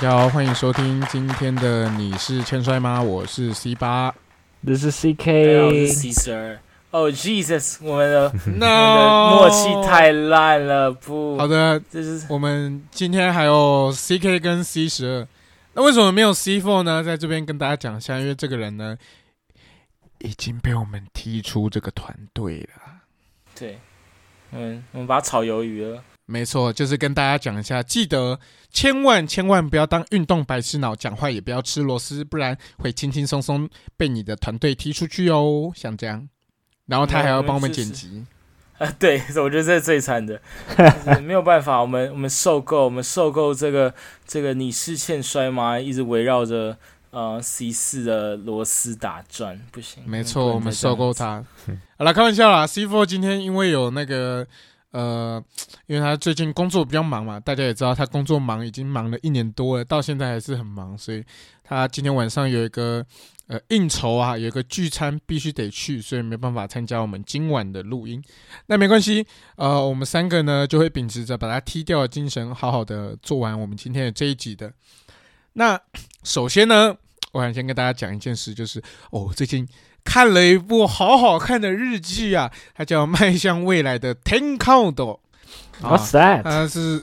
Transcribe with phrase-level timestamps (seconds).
[0.00, 3.02] 家好，欢迎收听今天的你是欠摔吗？
[3.02, 4.14] 我是 C 八，
[4.64, 6.58] 这是大家好，我 CK，是 Caesar。
[6.92, 15.26] 哦、Jesus，我们的我们的 No 默契太烂了，不，好，的，这是我们今天还有 CK 跟 C 十二，
[15.74, 17.02] 那为什么没有 C four 呢？
[17.02, 18.96] 在这边跟大家讲一下，因为这个人呢
[20.18, 23.00] 已经被我们踢出这个团队了。
[23.58, 23.80] 对，
[24.52, 26.00] 嗯，我们把他炒鱿鱼了。
[26.30, 28.38] 没错，就是跟大家讲一下，记得
[28.70, 35.72] 千万千万不要当运动白痴脑，讲话也不要吃螺丝，不然会轻轻松松被你的团队踢出去哦。
[35.74, 36.28] 像这样，
[36.84, 38.26] 然后他还要帮我们剪辑，
[38.76, 40.38] 啊， 对，我觉得这是最惨的，
[41.22, 43.94] 没有办法，我们我们受够，我们受够这个
[44.26, 45.80] 这个你是欠摔吗？
[45.80, 46.76] 一直围绕着
[47.10, 50.02] 呃 C 四的螺丝打转，不行。
[50.06, 51.42] 没错，我们受够他。
[51.96, 52.66] 好了，开玩笑啦。
[52.66, 54.46] C four 今天因为有那个
[54.90, 55.42] 呃，
[55.86, 61.22] 因为他最近工作比较忙嘛，大家也知道他工作忙，已经忙了一年多了，到现在还是很忙，所以
[61.62, 63.04] 他今天晚上有一个
[63.48, 68.22] 呃应酬啊，有一个聚餐必须得去，所以没办法参加我们今晚的录音。
[68.66, 74.72] 那没关系，呃，我们三个呢就会秉持着把他踢掉的精神，好好的做完我们今天的这一集的。
[75.52, 75.78] 那
[76.22, 76.96] 首先呢，
[77.32, 79.68] 我想先跟大家讲一件事，就是哦，最近
[80.08, 85.18] 看了一部好好看的日剧啊，它叫《迈向未来的 Ten Count》啊
[85.82, 86.42] What's that？
[86.44, 87.02] 它是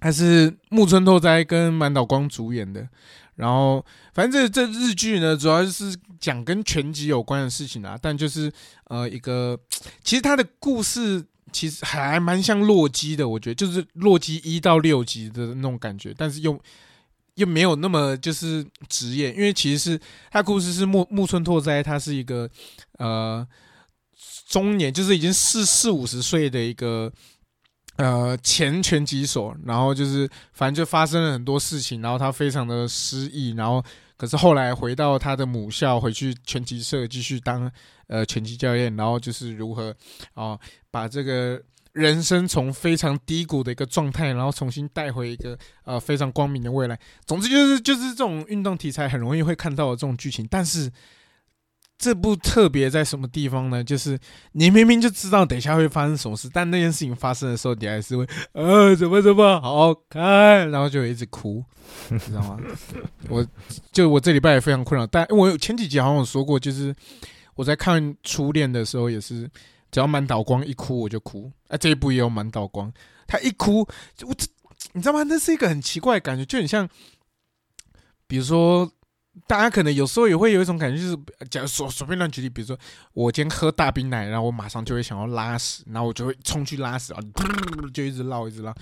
[0.00, 2.88] 它是木村拓哉跟满岛光主演的。
[3.34, 8.50] 然后，反正这这日剧呢，主要是讲跟拳击有关的事情啊，但就是
[8.84, 9.58] 呃一个，
[10.02, 16.58] 其实它的故事其实还蛮像洛基的，我觉得就是洛基一到六集的那种感觉，但是又
[17.36, 22.50] 又没有那么就是职业，因为其实是他故事是木木村拓哉，他是一个
[22.98, 23.46] 呃
[24.48, 27.12] 中年，就是已经四四五十岁的一个
[27.96, 33.84] 呃前拳击手，然后就是反正就发生了很多事情，然后他非常的失意，然后
[34.16, 37.70] 可是后来回到他的母校，回去拳击社继续当
[38.08, 39.94] 呃拳击教练，然后就是如何
[40.34, 40.58] 啊、
[40.90, 41.62] 把这个。
[41.96, 46.98] 人生从非常低谷的一个状态，然后重新带回一个呃非常光明的未来。
[47.24, 50.92] 总之就是就是这种运动题材很容易会看到的这种剧情，但是
[51.96, 53.82] 这部特别在什么地方呢？
[53.82, 54.18] 就是
[54.52, 61.64] 你明明就知道等一下会发生什么事，但那件事情发生的时候，你还是会呃怎么怎么好好看，然后就一直哭，
[62.10, 62.58] 你知道吗？
[63.30, 63.46] 我
[63.90, 66.94] 就我这礼拜也非常困扰，但我有前几集好像有说过，就是
[67.54, 69.50] 我在看初恋的时候也是。
[69.96, 72.92] 只要满岛光一哭我就哭，啊，这一部也有满岛光，
[73.26, 74.46] 他一哭，我这
[74.92, 75.22] 你知道吗？
[75.22, 76.86] 那是一个很奇怪的感觉，就很像，
[78.26, 78.92] 比如说，
[79.46, 81.16] 大家可能有时候也会有一种感觉，就是
[81.48, 82.78] 假如说随便乱举例，比如说
[83.14, 87.20] 我今天喝大冰奶，然后我马上就会想要拉屎，然后我就会冲去拉屎，啊
[87.94, 88.74] 就一直绕一直绕。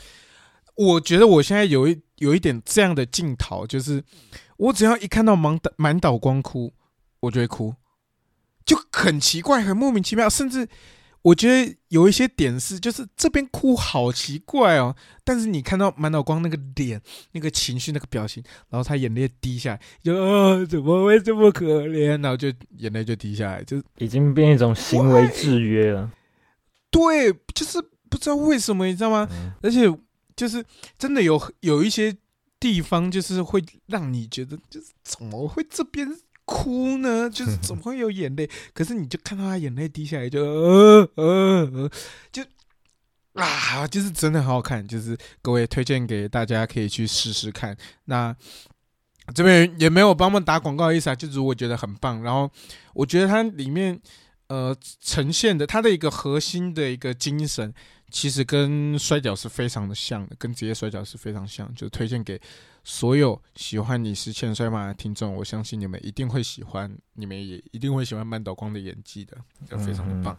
[0.75, 4.03] 我觉得我现在有一有一点这样的镜头，就是
[4.57, 6.75] 我只要一看到满岛满岛光哭，
[7.21, 7.73] 我就会哭，
[8.67, 10.69] 就很奇怪，很莫名其妙，甚至。
[11.25, 17.01] 我觉得有一些点是，就是这边哭好奇怪哦，但是你看到满脑光那个脸、
[17.33, 22.23] 那个情绪、那个表情，然后他眼泪滴下来，就哦、怎么会这么可怜？
[22.23, 26.13] 然后就眼泪就滴下来，就已经变一种行为制约了。
[26.91, 27.81] 对，就是
[28.11, 29.27] 不知道为什么，你知道吗？
[29.33, 29.91] 嗯而且
[30.37, 30.63] 就是
[30.99, 32.15] 真的有有一些
[32.61, 36.07] 地方，就是会让你觉得，就是怎么会这边
[36.45, 37.29] 哭呢？
[37.33, 38.49] 就是怎么会有眼泪？
[38.73, 41.91] 可是你就看到他眼泪滴下来就，呃呃呃，
[42.31, 42.43] 就
[43.35, 47.77] 啊，就是真的很好看，就是各位推荐给大家可以去试试看。
[48.05, 48.35] 那
[49.35, 52.23] 这边也没有帮忙打广告的意思啊，就是我觉得很棒。
[52.23, 52.51] 然后
[52.93, 53.99] 我觉得它里面
[54.49, 57.73] 呃呈现的它的一个核心的一个精神，
[58.11, 62.39] 其实跟摔跤是非常的像的，跟职业摔跤是非常像，就推荐给
[62.85, 69.37] 所有喜欢你是欠摔马的听众，我相信你们一定会喜欢，你们也一定会喜欢满岛光的演技的，
[69.69, 70.37] 就非常的棒。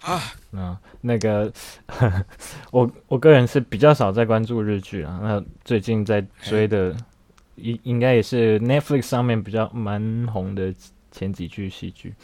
[0.00, 0.20] 啊，
[0.52, 1.52] 啊，那个
[2.72, 6.96] 我我个人是比较少在关注日剧啊，那最近在追的
[7.56, 10.74] 应应该也是 Netflix 上面比较蛮红的
[11.12, 12.14] 前几剧戏剧，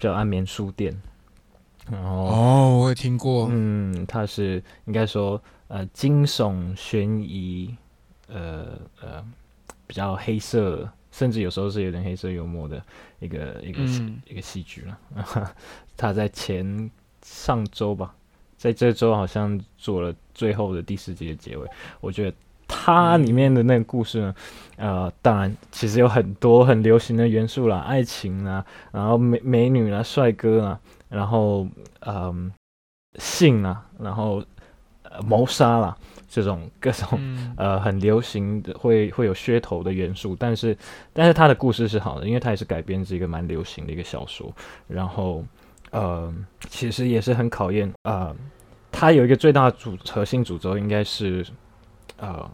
[0.00, 0.92] 叫《安眠书店》，
[1.92, 7.72] 然后哦，我也听过，嗯，它是应该说呃惊悚悬疑，
[8.28, 9.24] 呃呃
[9.86, 12.82] 比较黑色，甚至有时候是有点黑色幽默的
[13.20, 14.98] 一个一个、嗯一个戏剧了。
[15.96, 16.90] 他在前
[17.22, 18.14] 上周吧，
[18.56, 21.68] 在这周好像做了最后的第四集的结尾。
[22.00, 22.36] 我觉得
[22.68, 24.34] 它里面的那个故事呢，
[24.76, 31.66] 呃，当然其实有很多很流行的元素啦，爱情啦，然后美美女啦，帅哥啦，然后
[32.00, 32.52] 嗯、
[33.18, 34.44] 性啊，然后
[35.02, 35.96] 呃谋杀啦，
[36.36, 40.76] 这种 各种嗯呃很流行的会会有噱头的元素，但是
[41.14, 44.52] 但是他的故事是好的，因为他也是改编自一个蛮流行的一个小说，
[44.86, 45.42] 然后
[45.92, 46.30] 呃
[46.68, 48.36] 其实也是很考验呃，
[48.92, 51.46] 他有一个最大的主核心主轴应该是
[52.18, 52.50] 呃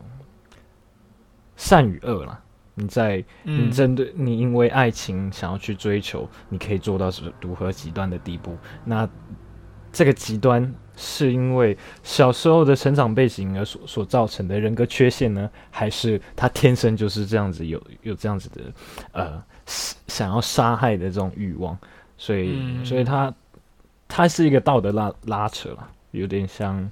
[1.57, 2.41] 善与恶啦。
[2.75, 8.57] 你在你嗯针对你因为爱情想要去追求，你可以做到是如何极端的地步？
[8.85, 9.07] 那
[9.93, 10.73] 这个极端
[11.03, 18.61] 是因为小时候的成长背景而所所造成的人格缺陷呢，还是他天生就是这样子有有这样子的
[19.11, 21.77] 呃想想要杀害的这种欲望？
[22.17, 23.35] 所以，嗯所以他
[24.07, 26.89] 他是一个道德拉拉扯了，有点像。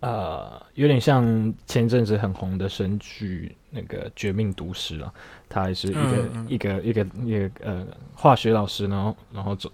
[0.00, 5.12] 呃，有点像前阵子很红的神剧那个《绝命毒师》啊，
[5.48, 9.68] 他还是一个、一个一个一个呃化学老师，然后然后走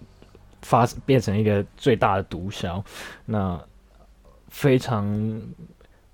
[0.65, 2.83] 发变成一个最大的毒枭，
[3.27, 3.63] 那
[4.49, 5.43] 非常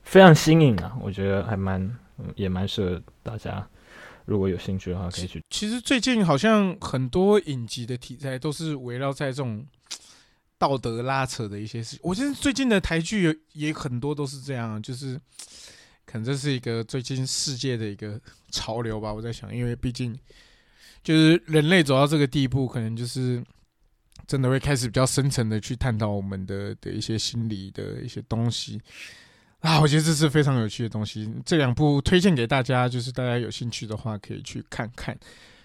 [0.02, 1.96] 非常新颖啊，我觉得还蛮
[2.34, 3.66] 也蛮适合大家，
[4.24, 5.42] 如果有兴趣的话可以去。
[5.50, 9.64] 其实最近好像很多影集的题材都是围绕在这种
[10.58, 12.00] 道德拉扯的一些事情。
[12.02, 15.18] 我觉得最近的台剧有也很多都是这样，就是
[16.04, 18.20] 可能这是一个最近世界的一个
[18.50, 19.12] 潮流吧。
[19.14, 20.18] 我在想，因为毕竟
[21.04, 23.42] 就是人类走到这个地步，可能就是
[24.30, 28.80] 真的会开始比较深层的去探讨我们的的一些心理的一些东西。
[29.58, 31.28] 啊，我觉得这是非常有趣的东西。
[31.44, 35.18] 这两部推荐给大家，就是大家有兴趣的话可以去看看。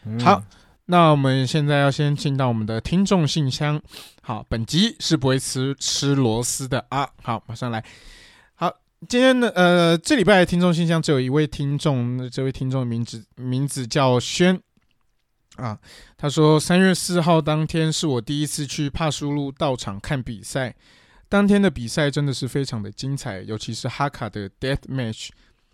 [0.04, 0.44] 嗯好，
[0.86, 3.80] 那我们现在要先进到我们的听众信箱。
[4.24, 7.08] 好，本集是不会吃吃螺丝的啊。
[7.22, 7.86] 好，马上来。
[8.56, 8.74] 好，
[9.08, 14.60] 今天呢，呃，这礼拜的听众信箱只有一位听众，那这位听众的名字名字叫轩
[15.58, 15.80] 啊。
[16.18, 20.76] 他说，三月四号当天是我第一次去帕苏路道场看比赛，
[21.30, 25.30] 当天的比赛真的是非常的精彩，尤其是哈卡的 Death Match，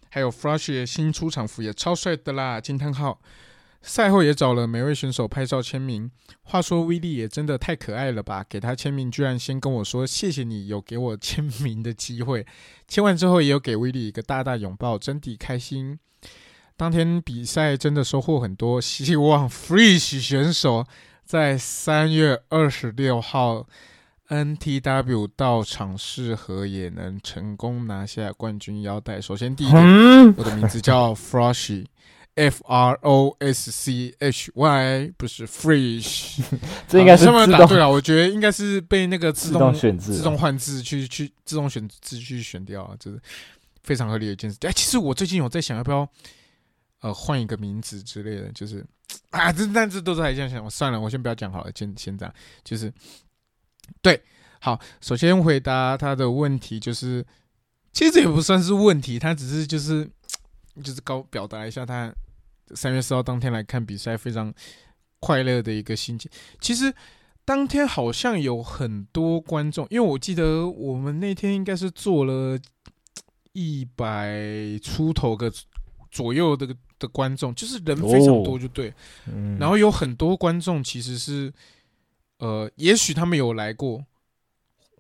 [0.10, 2.60] 还有 Flash 的新出场服也超帅的啦！
[2.60, 3.22] 惊叹号。
[3.84, 6.12] 赛后也找了每位选手拍照签名。
[6.44, 8.46] 话说威力也真的太可爱了吧！
[8.48, 12.46] 给他签名，居然先跟我说谢谢你有给我签名的机会。
[12.88, 15.98] 签完之后也有给威力一个大大拥抱，真的开心。
[16.82, 20.84] 当天比赛真的收获很多， 希望 Freeze 选手
[21.24, 23.68] 在三月二十六号
[24.30, 29.22] NTW 到场适合也能成功拿下冠军腰带。
[29.22, 31.86] 首先第一点，嗯，我的名字叫 Froshy。
[32.34, 36.40] F R O S C H Y 不是 Fresh，
[36.88, 43.22] 这应该是自动打对了，我觉得应该是被那个自自动动选字啊，自动换字去去自动选字去选掉啊，这是
[43.84, 44.58] 非常合理的一件事。
[44.62, 46.08] 哎，其实我最近有在想要不要
[47.02, 48.86] 呃换一个名字之类的，就是
[49.32, 52.34] 啊，这但这都是还这样想，算了，我先不要讲好了，先先这样，
[52.64, 52.92] 就是
[54.02, 54.22] 对，
[54.60, 57.26] 好，首先回答他的问题，就是
[57.92, 60.10] 其实这也不算是问题，他只是就是
[60.84, 62.14] 就是高表达一下他
[62.74, 64.54] 三月四号当天来看比赛非常
[65.20, 66.32] 快乐的一个心情。
[66.60, 66.94] 其实
[67.44, 72.58] 当天好像有很多观众，因为我记得我们那天应该是做了
[73.52, 75.52] 一百出头个
[76.10, 78.94] 左右的的观众，就是人非常多，就对。
[79.26, 81.52] 嗯，然后有很多观众其实是，
[82.38, 84.06] 呃，也许他们有来过，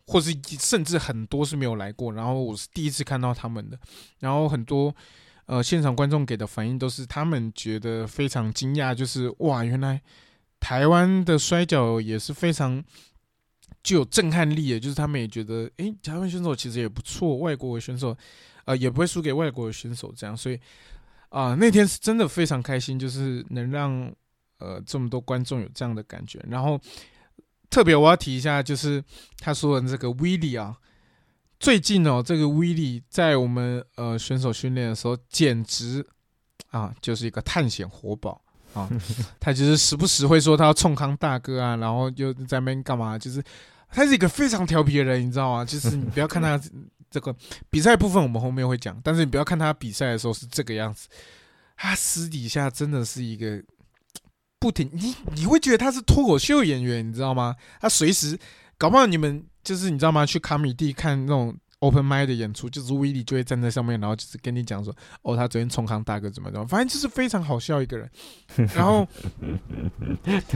[0.08, 2.12] 或是甚至很多是没有来过。
[2.12, 3.80] 然后我是第一次看到他们的，
[4.20, 4.94] 然后很多
[5.46, 10.02] 呃现场观众给的反应都是他们觉得非常惊讶，就是哇，原来
[10.60, 12.84] 台湾的摔跤也是非常
[13.84, 18.16] 具有震撼力的，就是他们也觉得，诶，台湾选手其实也不错，外国的选手
[18.66, 20.60] 呃也不会输给外国的选手，这样，所以
[21.32, 24.14] 啊、那天是真的非常开心，就是能让
[24.60, 26.40] 呃这么多观众有这样的感觉。
[26.50, 26.80] 然后
[27.70, 29.04] 特别我要提一下，就是
[29.40, 30.76] 他说的这个威力啊，
[31.60, 36.06] 最近哦，这个威力在我们呃选手训练的时候，简直
[36.70, 38.42] 啊就是一个探险活宝。
[38.74, 38.90] 啊，
[39.38, 43.18] 他就是时不时会说他要冲康大哥啊，然后又在那边干嘛？
[43.20, 43.44] 就是
[43.90, 45.66] 他是一个非常调皮的人，你知道吗？
[45.66, 46.58] 就是你不要看他
[47.12, 47.36] 这个
[47.70, 51.10] 比赛部分，我们后面会讲，但是你不要看他比赛的时候是这个样子，
[51.78, 53.62] 他私底下真的是一个
[54.58, 57.56] 不停，你你会觉得他是脱口秀演员，你知道吗？
[57.80, 58.40] 他随时
[58.78, 60.26] 搞不好你们就是你知道吗？
[60.26, 68.10] 去卡米蒂看那种 open m i 的演出，就是威利就会站在上面，然后就是跟你讲说，哦，他昨天冲康大哥怎么怎么，反正就是非常好笑一个人。
[68.76, 69.08] 然后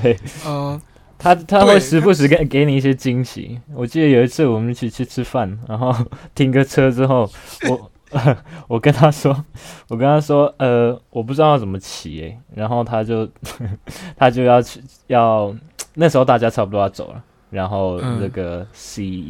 [0.02, 0.80] 对 呃，
[1.18, 3.60] 他他会时不时给给你一些惊喜。
[3.74, 5.94] 我记得有一次我们一起去吃饭，然后
[6.36, 7.30] 停个车之后，
[7.70, 7.92] 我
[8.68, 9.46] 我跟他说，
[9.90, 13.28] 我跟他说，呃，我不知道要怎么骑诶、然后他就
[14.16, 15.54] 他就要去要
[15.96, 19.24] 那时候大家差不多要走了，然后嗯那个 C、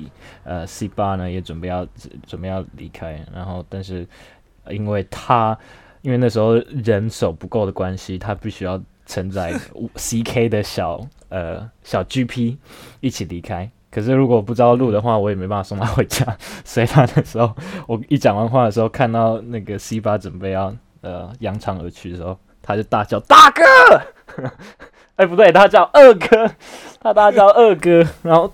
[0.44, 1.88] 呃 C 八呢也准备要
[2.28, 4.06] 准备要离开，然后但是
[4.70, 5.58] 因为他
[6.02, 9.54] 因为那时候人手不够的关系，他必须要承载
[9.96, 12.58] CK 的小呃小 GP
[13.00, 13.70] 一起离开。
[13.92, 16.26] 可是如果不知道路的话，我也没办法送他回家。
[16.66, 17.56] 所以他那时候
[17.88, 23.64] 我一讲完话的时候，看到那个 C 八准备要呃扬长而去的时候，他就大叫：“大哥！”
[25.16, 26.52] 哎，不对，他叫二哥，
[27.00, 28.06] 他大叫二哥。
[28.22, 28.52] 然后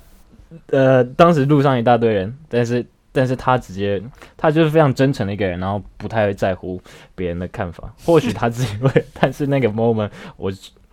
[0.67, 4.01] 呃，当时路上一大堆人，但是但是他直接
[4.37, 6.81] 他就是非常真诚的一个人，然后不太会在乎
[7.15, 7.93] 别人的看法。
[8.05, 10.51] 或许他自己会， 但是那个 moment，我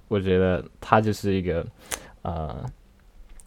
[0.08, 1.66] 我觉得他就是一个
[2.22, 2.64] 呃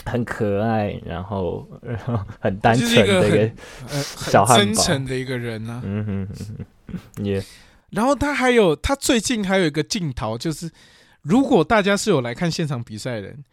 [0.06, 3.51] 很可爱，然后然后 很单纯的一个
[3.94, 5.82] 小汉堡诚的一个人啊。
[5.84, 6.66] 嗯哼哼
[7.18, 7.44] 哼，也
[7.90, 10.72] 然后他还有，他最近还有一个镜头，就是
[11.24, 13.44] 如果大家是有来看现场比赛的人，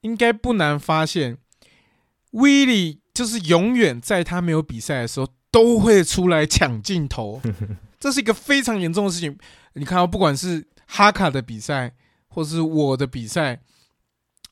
[0.00, 1.36] 应该不难发现，
[2.30, 7.40] 威利就是永远在他没有比赛的时候都会出来抢镜头，
[8.00, 9.38] 这是一个非常严重的事情。
[9.74, 11.94] 你看到，不管是哈卡的比赛，
[12.28, 13.60] 或是我的比赛，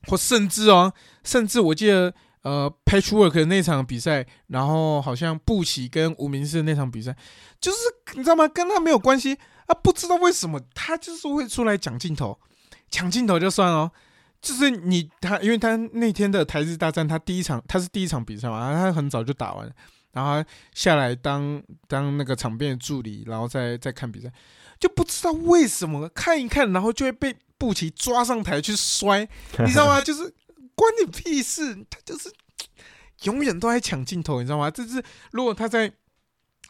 [0.06, 7.16] 或甚至哦，甚至我记得呃，Patchwork 的那场比赛，然后好像布奇跟无名氏的那场比赛，
[7.60, 7.78] 就是
[8.14, 8.48] 你知道吗？
[8.48, 12.38] 跟他没有关系啊，不知道为什么他就是会出来抢镜头，
[12.90, 13.90] 抢镜头就算了，
[14.42, 19.72] 就是你他，因为他那天的台日大战，他第一场他是第一场比赛嘛，他很早就打完，
[20.10, 24.30] 然后他下来当当那个场边的助理，然后再再看比赛，
[24.80, 29.20] 就不知道为什么看一看，然后就会被布奇抓上台去摔，
[29.60, 30.00] 你知道吗？
[30.02, 30.22] 就是
[30.74, 32.28] 关你屁事，他就是
[33.22, 34.68] 永远都在抢镜头，你知道吗？
[34.68, 35.92] 这是如果他在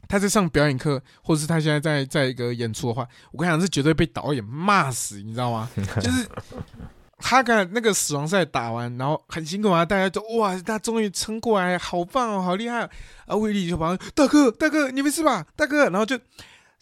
[0.08, 5.70] 他在上表演课，或者是他现在在在一个演出的话，我跟你讲是绝对被导演骂死，你知道吗？
[6.02, 6.28] 就是
[7.22, 12.90] 他刚才那个死亡赛打完，然后很辛苦啊，大家都哇，他终于撑过来，好棒哦，好厉害、哦！
[13.26, 15.46] 啊，威力就旁边，大哥，大哥，你没事吧？
[15.56, 16.18] 大哥，然后就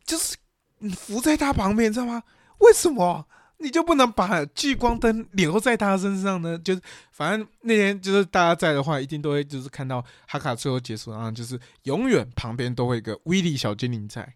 [0.04, 0.36] 就是
[0.78, 2.22] 你扶在他旁边，你知道吗？
[2.58, 3.26] 为什么？
[3.62, 6.58] 你就不能把聚光灯留在他身上呢？
[6.60, 6.80] 就是
[7.12, 14.26] 反正那天就是大家在的话，一定都会就是看到哈卡最后结束，然后就是永远旁边都会有一个威力小精灵在，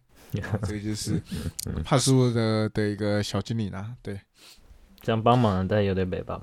[0.67, 1.19] 这个就是
[1.83, 4.21] 帕苏的的一个小精灵啊，对
[5.05, 6.41] 这样帮忙，但有点北吧。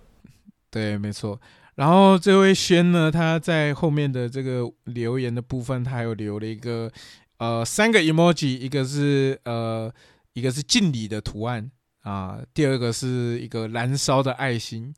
[0.71, 1.41] 对，没错。
[1.75, 6.89] 然后这位轩呢，他在后面的这个留言的部分，他还有留了一个
[7.39, 9.93] 呃三个 emoji，一个是呃
[10.35, 11.69] 一个是敬礼的图案。
[12.03, 14.95] 啊，第二个是一个燃烧的爱心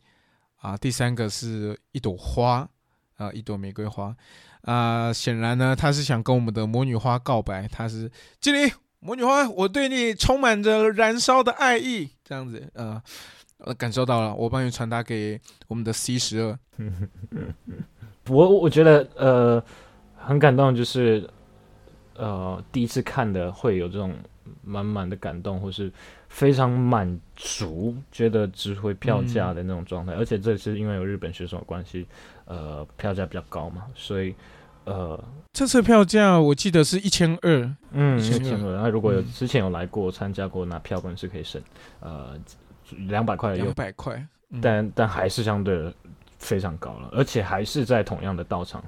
[0.57, 2.69] 啊，第三个是一朵花
[3.17, 4.15] 啊，一朵玫瑰花
[4.63, 5.11] 啊。
[5.11, 13.03] 显然呢，他是想跟我们的魔女花告白，他是敬礼魔女花，我对你充满着燃烧的爱意，这样子啊
[13.65, 16.59] 呃，感受到了，我帮你传达给我们的 C 十二。
[18.29, 19.63] 我我觉得呃
[20.17, 21.29] 很感动，就是
[22.17, 24.15] 呃第一次看的会有这种
[24.63, 25.91] 满满的感动，或是
[26.29, 30.15] 非常满足，觉得值回票价的那种状态。
[30.15, 32.07] 而且这次因为有日本选手的关系，
[32.47, 34.35] 呃票价比较高嘛，所以
[34.85, 38.83] 呃这次票价我记得是一千二，嗯一千多人。
[38.83, 41.63] 那如果有嗯之前有来过参加过，那票根是可以省
[42.01, 42.39] 呃
[43.09, 44.15] 两百块的两百块，
[44.51, 45.93] 嗯但但还是相对
[46.39, 48.83] 非常高了，而且还是在同样的道场，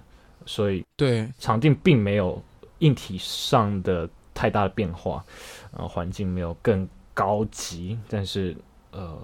[0.45, 2.43] 所以对，场地并没有
[2.79, 5.25] 硬体上的太大的变化，
[5.73, 8.57] 呃，环境没有更高级，但是
[8.91, 9.19] 呃，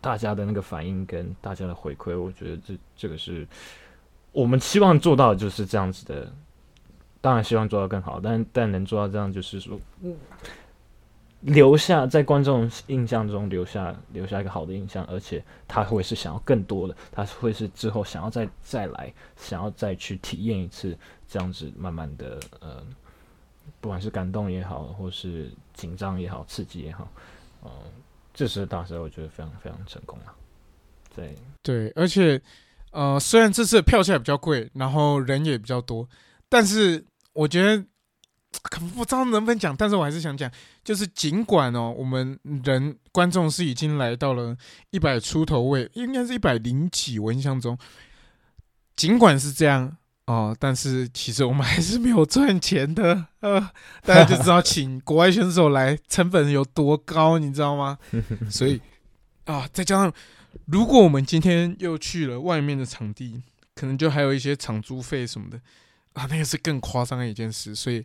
[0.00, 3.46] 大家的那个反应跟大家的回馈，我觉得这这个是
[4.32, 6.32] 我们希望做到的，就是这样子的。
[7.20, 10.16] 当然希望做到更好，但但能做到这样，就是说，嗯
[11.42, 20.96] 留下在观众印象中留下留下一个好的印象，而且他会是想要更多的，他会是之后想要再再来，想要再去体验一次
[21.26, 22.80] 这样子，慢慢的呃，
[23.80, 27.08] 不管是感动也好，或是紧张也好，刺激也好，
[27.64, 27.70] 嗯、
[28.32, 30.34] 这次大赛我觉得非常非常成功了。
[31.14, 32.40] 对，对，而且
[32.92, 36.08] 呃，虽然这次的票价比较贵，然后人也比较多，
[36.48, 37.84] 但是我觉得
[38.60, 40.50] 可不知道能不能讲，但是我还是想讲，
[40.84, 44.56] 就是尽管哦，我们人观众是已经来到了
[44.90, 47.76] 一百出头位，应该是一百零几，我印象中，
[48.94, 53.60] 尽管是这样哦，但是其实我们还是没有赚钱的，呃，
[54.02, 57.98] 大家就知道请国外选手来成本有多高，你知道吗？
[58.50, 58.80] 所以
[59.44, 60.12] 啊，再加上
[60.66, 63.42] 如果我们今天又去了外面的场地，
[63.74, 65.58] 可能就还有一些场租费什么的
[66.12, 67.74] 啊，那个是更夸张的一件事。
[67.74, 68.04] 所以，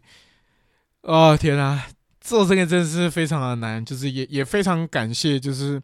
[1.01, 1.87] 哦天啊，
[2.19, 5.81] 做这个真的是非常的难，就是也也非常感谢，就是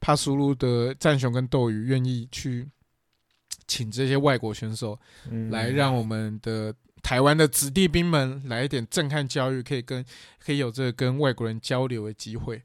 [0.00, 2.68] 帕苏鲁的战熊跟斗鱼愿意去
[3.66, 4.98] 请这些外国选手
[5.30, 10.02] 嗯来让我们的台湾的子弟兵们来一点震撼教育，可以跟
[10.38, 12.62] 可以有这个跟外国人交流的机会。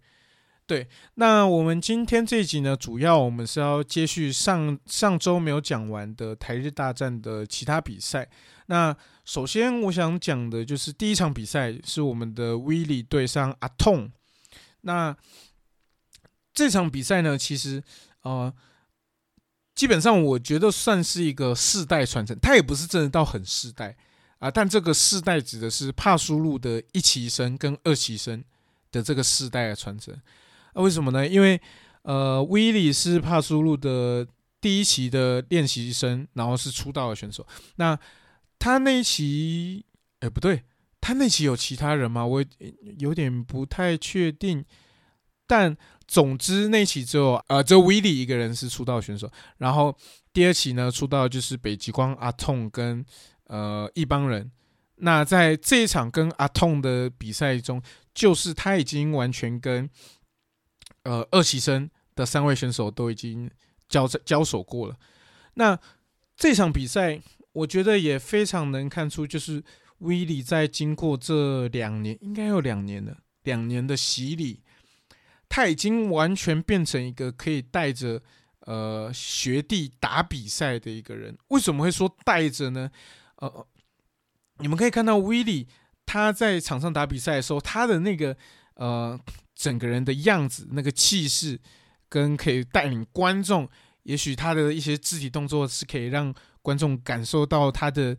[0.66, 8.30] 对，那我们今天这一集呢，主要我们是要接续上上周没有讲完的台日大战的其他比赛。
[8.68, 8.96] 那
[9.30, 14.12] 首先我想讲的就是第一场比赛是我们的威利对上阿痛。
[14.82, 15.16] 那
[16.52, 17.84] 这场比赛呢，其实
[18.24, 18.52] 呃，
[19.76, 23.96] 基本上我觉得算是一个世代传承，它也不是真的到很世代
[24.40, 28.44] 啊，但这个世代指的是帕苏路的一期生跟二期生
[28.92, 30.20] 的这个世代的传承。
[30.74, 31.28] 那、为什么呢？
[31.28, 31.62] 因为
[32.02, 34.26] 呃，威利是帕苏路的
[34.60, 37.46] 第一期的练习生，然后是出道的选手。
[37.76, 37.96] 那
[38.60, 39.86] 他那一期，
[40.20, 40.64] 哎，不对，
[41.02, 42.26] 他那期有其他人吗？
[42.26, 42.46] 我
[43.00, 44.64] 有点不太确定。
[45.48, 45.76] 但
[46.08, 49.32] 总之那期只有呃，只有威利一个人是出道选手。
[49.58, 49.98] 然后
[50.32, 53.04] 第二期呢，出道就是北极光阿痛跟
[53.46, 54.52] 呃一帮人。
[54.98, 57.82] 那在这一场跟阿痛的比赛中，
[58.14, 59.90] 就是他已经完全跟
[61.02, 63.50] 呃二期生的三位选手都已经
[63.88, 64.96] 交交手过了。
[65.56, 65.80] 那
[66.38, 67.20] 这场比赛，
[67.52, 69.64] 我觉得也非常能看出，就是
[70.00, 74.62] 威利在经过这两年，应该有两年了，两年的洗礼，
[75.50, 78.22] 他已经完全变成一个可以带着
[78.62, 81.38] 呃学弟打比赛的一个人。
[81.48, 82.92] 为什么会说带着呢？
[83.38, 83.68] 呃，
[84.60, 85.68] 你们可以看到威利
[86.06, 88.38] 他在场上打比赛的时候，他的那个
[88.76, 89.20] 呃
[89.56, 91.60] 整个人的样子、那个气势，
[92.08, 93.68] 跟可以带领观众，
[94.04, 98.18] 也许他的一些肢体动作是可以让观众感受到他的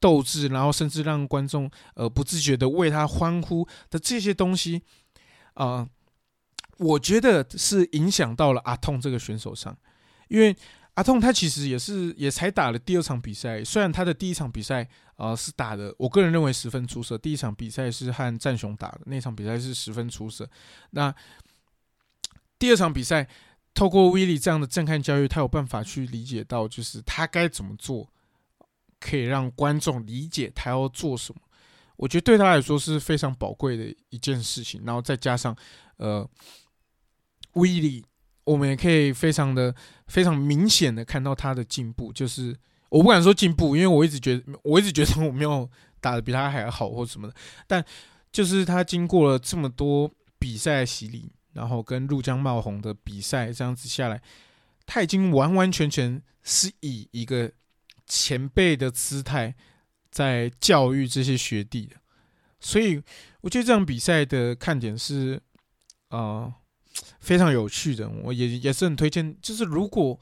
[0.00, 4.82] 斗志，然后甚至让观众呃不自觉的为他欢呼的这些东西，
[5.54, 5.88] 啊、
[6.78, 9.76] 我觉得是影响到了阿痛这个选手上，
[10.28, 10.56] 因为
[10.94, 20.48] 阿痛他其实也是也才打了第二场比赛，虽然他的第一场比赛呃是打的，我个人认为十分出色，第一场比赛是和战雄打的那场比赛是十分出色，
[20.90, 21.14] 那
[22.58, 23.28] 第二场比赛。
[23.74, 28.06] 透过威利这样的震撼教育，他有办法去理解到，就是他该怎么做，
[29.00, 31.40] 可以让观众理解他要做什么。
[31.96, 34.82] 我觉得对他来说是非常宝贵的一件事情。
[34.84, 35.56] 然后再加上，
[35.96, 36.28] 呃，
[37.54, 38.04] 威利，
[38.44, 39.74] 我们也可以非常的、
[40.06, 42.12] 非常明显的看到他的进步。
[42.12, 42.54] 就是
[42.90, 45.68] 我不敢说进步，因为我一直觉得，我一直觉得我没有
[46.00, 47.34] 打的比他还好或什么的。
[47.66, 47.84] 但
[48.30, 51.32] 就是他经过了这么多比赛的洗礼。
[51.52, 54.22] 然后跟入江茂宏的比赛这样子下来，
[54.86, 57.50] 他已经完完全全是以一个
[58.06, 59.54] 前辈的姿态
[60.10, 61.96] 在教育这些学弟的，
[62.60, 63.02] 所以
[63.42, 65.40] 我觉得这场比赛的看点是，
[66.08, 66.52] 呃，
[67.20, 69.36] 非常有趣的，我也也是很推荐。
[69.40, 70.18] 就是如果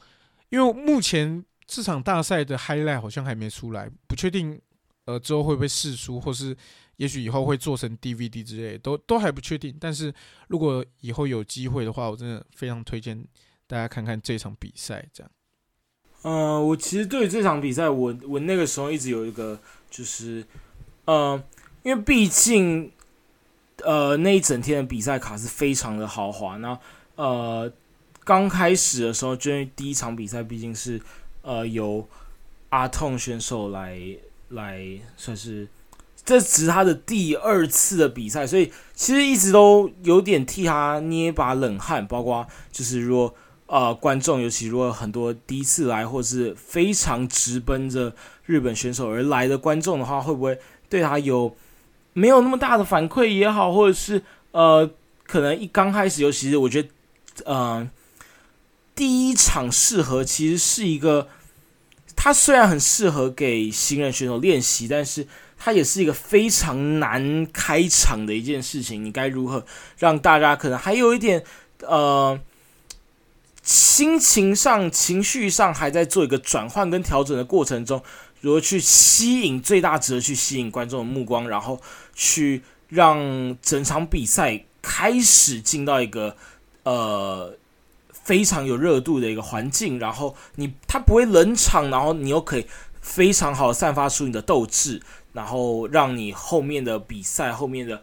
[0.49, 4.61] 因为目前这场大赛的 highlight 好像还没出来，不确定
[5.05, 6.57] 呃之后会不会试出，或是。
[7.01, 9.75] 也许以后会做成 DVD 之类，都都还不确定。
[9.81, 10.13] 但是
[10.49, 13.25] 如果以后有机会的话，我真的非常推荐
[13.67, 15.03] 大家看看这场比赛。
[15.11, 15.31] 这样，
[16.21, 19.59] 呃，我其实对这场比赛，我我那个时候一直有一个，
[19.91, 20.45] 就是，
[21.07, 21.43] 呃，
[21.83, 22.93] 因为毕竟，
[23.83, 26.59] 呃，那一整天的比赛卡是非常的豪华。
[26.59, 26.79] 那
[27.15, 27.73] 呃，
[28.25, 31.01] 刚开始的时候，就因为第一场比赛毕竟是
[31.41, 32.07] 呃由
[32.69, 33.99] 阿痛选手来
[34.51, 34.87] 来
[35.17, 35.67] 算是。
[36.22, 42.06] 这只是他的第二次的比赛，所以其实一直都有点替他捏把冷汗。
[42.06, 43.35] 包括就是说
[43.66, 50.56] 呃观众，尤其如果很多第一次来或是非常直奔着日本选手而来的观众的话，会不会
[50.88, 51.56] 对他有
[52.12, 54.88] 没有那么大的反馈也好，或者是呃
[55.26, 56.88] 可能一刚开始，尤其是我觉得
[57.44, 57.90] 呃
[58.94, 61.26] 第一场适合其实是一个，
[62.14, 65.26] 他虽然很适合给新人选手练习，但是。
[65.62, 69.62] 它也是一个非常难开场的一件事情，你该如何
[69.99, 71.44] 让大家可能还有一点
[71.83, 72.40] 呃
[73.62, 78.03] 心情上、情绪上还在做一个转换跟调整的过程中，
[78.40, 81.79] 如何去吸引最大值的去吸引观众的目光，然后
[82.14, 86.35] 去让整场比赛开始进到一个
[86.85, 87.55] 呃
[88.11, 92.66] 非常有热度的一个环境，然后你它不会冷场，然后你又可以
[93.03, 95.03] 非常好散发出你的斗志。
[95.33, 98.03] 然后让你后面的比赛，后面的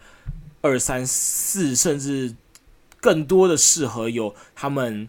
[0.61, 2.33] 二三四，甚至
[2.99, 5.07] 更多的适合有他们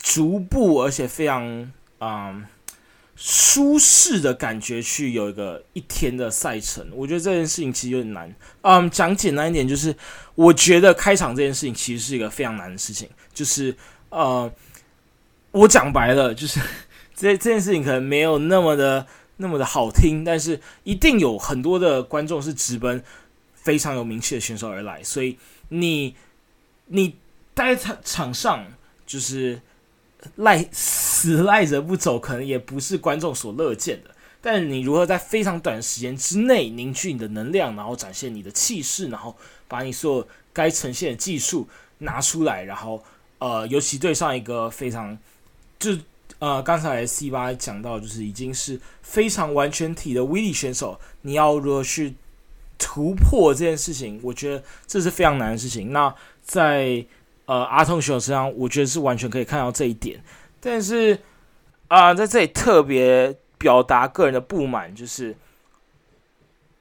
[0.00, 2.48] 逐步而且非常啊
[3.16, 6.86] 舒适的感觉，去有一个一天的赛程。
[6.92, 8.32] 我觉得这件事情其实有点难。
[8.62, 9.94] 嗯，讲简单一点，就是
[10.36, 13.08] 我觉得开场这件事情其实是一个非常难的事情。
[13.34, 13.74] 就是
[14.10, 14.48] 呃，
[15.50, 16.60] 我讲白了，就是
[17.16, 19.04] 这这件事情可能没有那么的
[19.38, 23.02] 那么的好听，但是一定有很多的观众是直奔
[23.54, 25.38] 非常有名气的选手而来，所以
[25.70, 26.14] 你
[26.86, 27.16] 你
[27.54, 28.66] 待在场场上
[29.06, 29.60] 就是
[30.36, 34.10] 赖死赖着不走，可能也不是观众所乐见的。
[34.40, 43.02] 但你如何在非常短的时间之内凝聚你的能量，然后展现你的气势，然后把你所有该呈现的技术拿出来，然后
[43.38, 45.18] 呃，尤其对上一个非常
[45.78, 45.96] 就
[46.38, 52.14] 呃，刚才 C 八讲到，就是已经是非常完全体的威力选手，你要如何去
[52.78, 54.20] 突破这件事情？
[54.22, 55.92] 我觉得这是非常难的事情。
[55.92, 57.04] 那在
[57.46, 60.22] 呃阿痛选手身上，我觉得是完全可以看到这一点。
[60.60, 61.18] 但是
[61.88, 65.34] 啊、在这里特别表达个人的不满，就是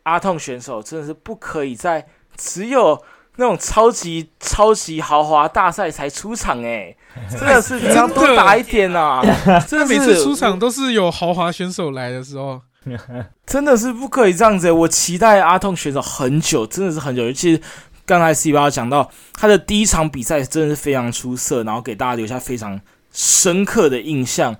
[0.03, 3.01] 阿痛选手真的是不可以在只有
[3.37, 6.95] 那种超级超级豪华大赛才出场 哎、
[7.31, 9.23] 真的是你要多打一点啊！
[9.67, 12.61] 真的每次出场都是有豪华选手来的时候，
[13.45, 17.23] 真的是不可以这样子欸、我期待阿痛选手很久，真的是很久。
[17.25, 17.61] 尤其是
[18.05, 22.79] 刚才 C 八讲到他的第一场比赛真的是非常出色，然后给大家留下非常
[23.11, 24.55] 深刻的印象。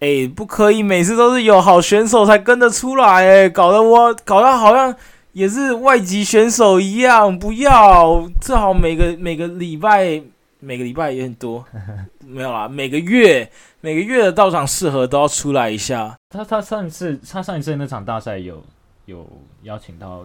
[0.00, 4.94] 哎、不可以每次都是有好选手才跟得出来、哎，搞得我搞得好像
[5.32, 7.38] 也是外籍选手一样。
[7.38, 10.22] 不要，最好每个每个礼拜
[10.60, 11.64] 每个礼拜也很多，
[12.26, 16.16] 没有啦，每个月每个月的到场适合都要出来一下。
[16.30, 18.62] 他他上一次他上一次那场大赛有
[19.06, 19.28] 有
[19.62, 20.24] 邀请到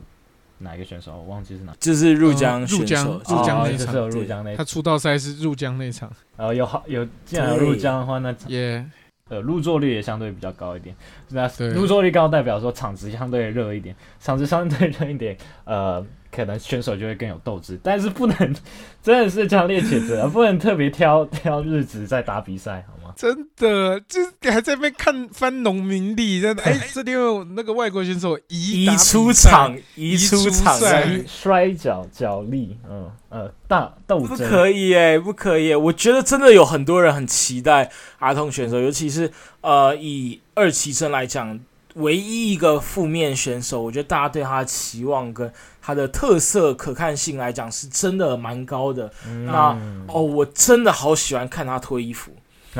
[0.59, 1.15] 哪一个选手？
[1.17, 1.73] 我忘记是哪。
[1.79, 8.85] 就是入江嗯入江，入江那场哦就是入江那一他出道赛是入江那场，呃有好有，既然有入江的话，那也
[9.29, 10.95] 呃入座率也相对比较高一点。
[11.29, 16.05] 那入座率高代表说场子相对热一点，场子相对热一点，呃，
[16.37, 17.79] 可能选手就会更有斗志。
[17.81, 18.55] 但是不能
[19.01, 23.13] 真的是强烈谴责， 不能特别挑挑日子在打比赛，好吗？
[23.15, 30.79] 真的就是你还在那边看翻农民历，真的 哎，这里有那个外国选手移移出场，移移出出场，
[31.25, 35.75] 摔跤、脚力，嗯呃大斗不，可以哎，不可以耶！
[35.75, 41.59] 我觉得真的有很多人很期待阿童选手，尤其是呃以二期生来讲，
[41.97, 49.11] 唯一一个负面选手，我觉得大家对他的期望跟他的特色可看性来讲，是真的蛮高的。
[49.45, 52.31] 那嗯哦，我真的好喜欢看他脱衣服，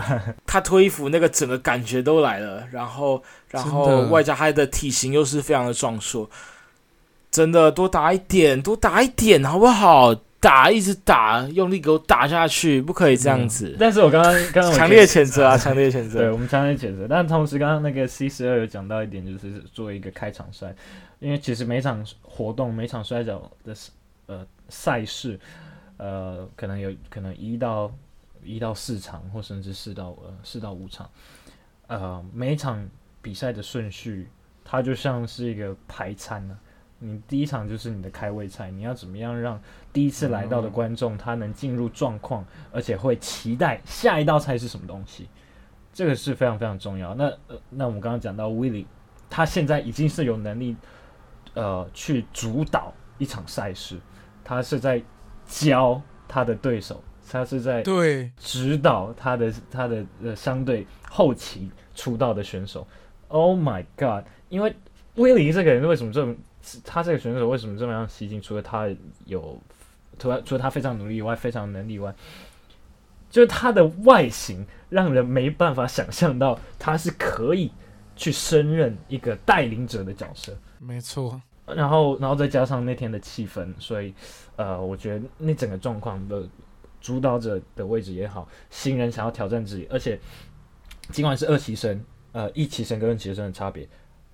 [0.46, 6.30] 他脱衣服那个整个感觉都来了，然后然后外加他的体型又是非常的壮硕，
[7.32, 10.16] 真的多打一点，多打一点好不好？
[10.40, 13.76] 打一直打，用力给我打下去，不可以这样子。
[13.80, 15.58] 但是我刚刚刚刚强烈谴责啊！
[15.58, 16.32] 强烈谴责对。
[16.32, 17.08] 我们强烈谴责。
[17.08, 20.76] 但同时，刚刚那个 C 十二有讲到一点，就是作为一个开场赛，
[21.20, 23.76] 因为其实每场活动、每场摔跤的
[24.28, 25.40] 呃赛事，
[25.98, 27.92] 呃，可能有可能一到
[28.44, 31.10] 一到四场，或甚至四到呃四到五场，
[31.88, 32.88] 呃，每一场
[33.24, 34.30] 比赛的顺序，
[34.64, 36.58] 它就像是一个排餐呢、
[37.00, 39.62] 你第一场就是你的开胃菜，你要怎么样让
[39.94, 45.28] 第一次来到的观众他能进入状况，而且会期待下一道菜是什么东西？
[45.94, 47.16] 这个是非常非常重要。
[47.16, 48.86] 那呃，那我们刚刚讲到 Willie，
[49.30, 50.76] 他现在已经是有能力
[51.54, 54.00] 呃去主导一场赛事，
[54.44, 55.02] 他是在
[55.48, 62.88] 教他的对手，他是在对，指导他的他的呃相对后期出道的选手。
[63.30, 64.24] Oh my god！
[64.50, 64.76] 因为
[65.16, 66.36] 威利这个人为什么这么，
[66.84, 68.42] 他这个选手为什么这么样吸睛？
[68.42, 68.88] 除了他
[69.26, 69.60] 有，
[70.18, 72.14] 除了除了他非常努力以外，非常能力以外，
[73.30, 77.72] 就是他的外形让人没办法想象到他是可以
[78.16, 80.58] 去胜任一个带领者的角色。
[80.80, 84.14] 没错，然后，然后再加上那天的气氛，所以，
[84.56, 86.48] 呃，我觉得那整个状况的
[87.02, 90.20] 主导者的位置也好，新人想要挑战自己，而且
[91.12, 93.88] 尽管是二期生，呃，一期生跟二期生的差别，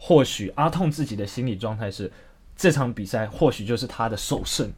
[0.05, 2.11] 或许阿痛自己的心理状态是
[2.57, 4.69] 这场比赛或许就是他的首胜，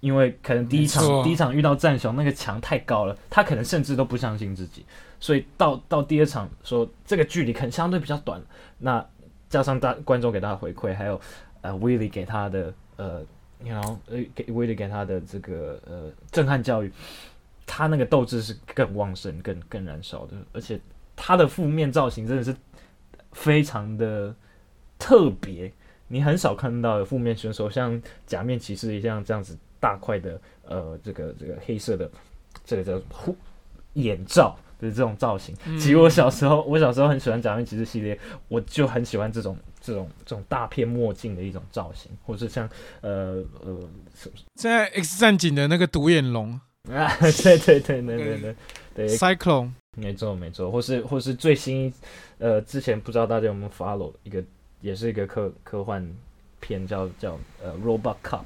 [0.00, 4.84] 因为可能第一场第一场遇到战雄那个墙太高了，他可能甚至都不相信自己，
[5.18, 8.38] 所以到到第二场说这个距离可能相对比较短，
[8.76, 9.02] 那
[9.48, 11.18] 加上大观众给他的回馈，还有
[11.62, 13.24] 呃威利给他的呃，
[13.64, 16.92] 然后呃给威利给他的这个呃震撼教育，
[17.64, 20.78] 他那个斗志是更旺盛、更更燃烧的，而且
[21.16, 22.54] 他的负面造型真的是
[23.32, 24.34] 非常的
[24.98, 25.72] 特别，
[26.08, 32.10] 你很少看到的负面选手像假面骑士一样这样子大块的呃这个这个黑色的
[32.64, 33.36] 这个叫护
[33.94, 34.58] 眼罩。
[34.78, 35.78] 就是这种造型，嗯。
[35.78, 42.68] 其实我小时候，我小时候很喜欢假面骑士系列，我就很喜欢这种这种这种大片墨镜的一种造型，或者像
[43.00, 43.74] 呃呃
[44.14, 46.60] 什现在 X 战警的那个独眼龙。
[46.92, 48.56] 啊，对对对对对对
[48.94, 49.08] 对。
[49.08, 51.90] Cyclone，没错没错，或是或是最新，
[52.36, 54.44] 呃，之前不知道大家有没有 follow 一个，
[54.80, 56.06] 也是一个科科幻
[56.60, 58.44] 片，叫叫呃 Robot Cup，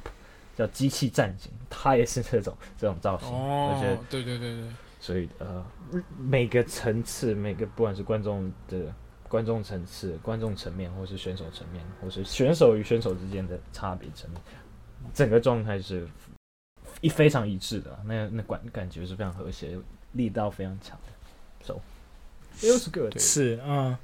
[0.57, 4.65] 叫机器战警，它也是这种这种造型，哦而且对对对对，
[5.01, 5.65] 所以呃，
[6.19, 8.93] 每个层次，每个不管是观众的
[9.29, 14.41] 观众层次、观众层面，或是选手层面，或是选手与选手之间的差别层面，
[15.15, 16.07] 整个状态是
[17.01, 19.79] 一非常一致的，那那感感觉是非常和谐，
[20.13, 21.13] 力道非常强的。
[21.65, 21.81] So
[22.61, 23.19] it was good。
[23.19, 23.97] 是，嗯，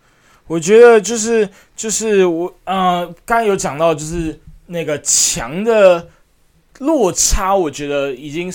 [0.47, 6.09] 我觉得就是就是我呃，刚刚有讲到就是那个强的
[6.79, 8.53] 落差，我觉得已经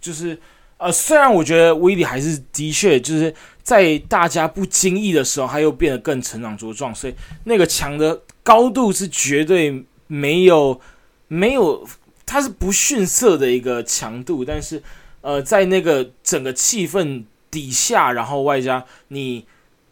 [0.00, 0.38] 就是
[0.78, 7.14] 呃，虽然我觉得威利还是的确就是在大家不经意的时候，他又变得更成长茁壮，所以
[7.44, 10.80] 那个强的高度是绝对没有
[11.28, 11.86] 没有，
[12.24, 14.82] 它是不逊色的一个强度，但是
[15.20, 17.24] 呃，在那个整个气氛。
[17.50, 19.42] 底下，然后外加你，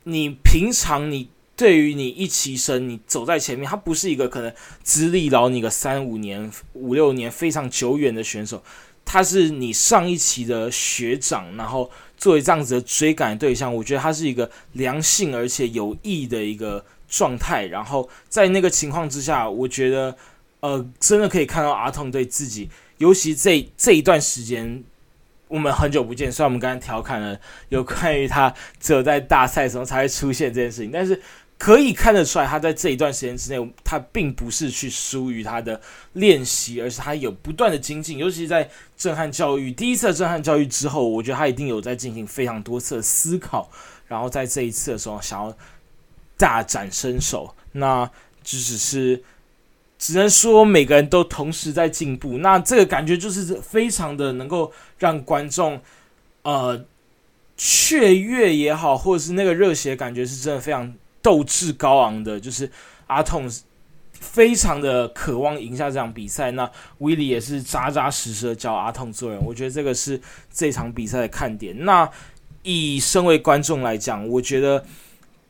[0.09, 4.53] 你平常你对于你一起身，你走在前面，他不是一个可能
[4.85, 8.62] 资历老你个三五年、五六年非常久远的选手，
[9.05, 17.66] 他是你上一期的学长，然后作为这样子的追赶对象，我觉得他是一个良性而且有益的一个状态。
[17.66, 20.16] 然后在那个情况之下，我觉得
[20.61, 24.85] 呃，真的可以看到阿童对自己，尤其这这一段时间。
[25.49, 31.21] 我们很久不见，虽然我们刚才调侃了有关于他只有在大赛时候才会出现这件事情，但是
[31.57, 35.81] 可以看得出来，他在这一段时间之内，他并不是去疏于他的
[36.15, 38.19] 练习，而是他有不断的精进。
[38.19, 43.71] 尤其是在震撼教育第一次震撼教育之后，我觉得他一定有在进行非常多次的思考，
[44.07, 45.57] 然后在这一次的时候想要
[46.37, 47.55] 大展身手。
[47.73, 48.11] 那
[48.43, 49.23] 只只是。
[50.07, 55.81] 只能说每个人都同时在进步，那这个感觉就是非常的能够让观众
[56.42, 56.85] 呃
[57.57, 62.71] 雀跃也好，或者是那个热血感觉是真的非常斗志高昂的，就是
[63.09, 63.51] 阿痛
[64.12, 66.53] 非常的渴望赢下这场比赛。
[66.53, 70.21] 那威利也是扎扎实实的教阿痛做人，我觉得这个是
[70.53, 71.85] 这场比赛的看点。
[71.85, 72.09] 那
[72.62, 74.87] 以身为观众来讲，我觉得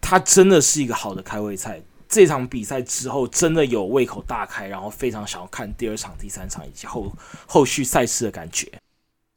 [0.01, 1.83] 他真的是一个好的开胃菜。
[2.09, 7.13] 这场比赛之后，真的有胃口大开，然后非常想要看第二场、第三场以及后
[7.47, 8.71] 后续赛事的感觉。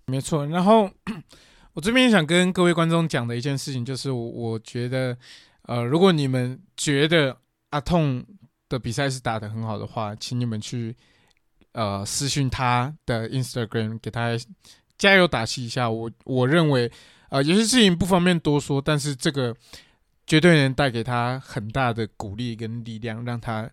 [0.06, 0.90] 没错，然后
[1.74, 5.18] 我这边想跟各位观众讲的一件事情，就是我我觉得，
[5.64, 7.38] 呃，如果你们觉得
[7.72, 8.24] 阿痛
[8.68, 10.96] 的比赛是打得很好的话，请你们去
[11.74, 14.38] 呃私讯他的 Instagram，给他
[14.98, 15.90] 加油打气一下。
[15.90, 16.92] 我我认为，
[17.30, 19.56] 呃，有些事情不方便多说，但是这个。
[20.30, 23.68] 绝对能带给他很大的鼓励跟力量，让他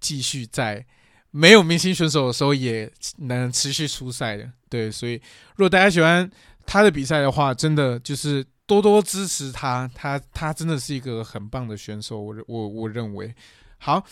[0.00, 0.84] 继续在
[1.30, 4.50] 没有明星选手的时候也能持续出赛的。
[4.68, 5.14] 对，所以
[5.54, 6.28] 如果大家喜欢
[6.66, 12.20] 他的比赛的话，真的就是多多支持他，他他真的是一个很棒的选手。
[12.20, 13.32] 我我我认为
[13.78, 14.04] 好，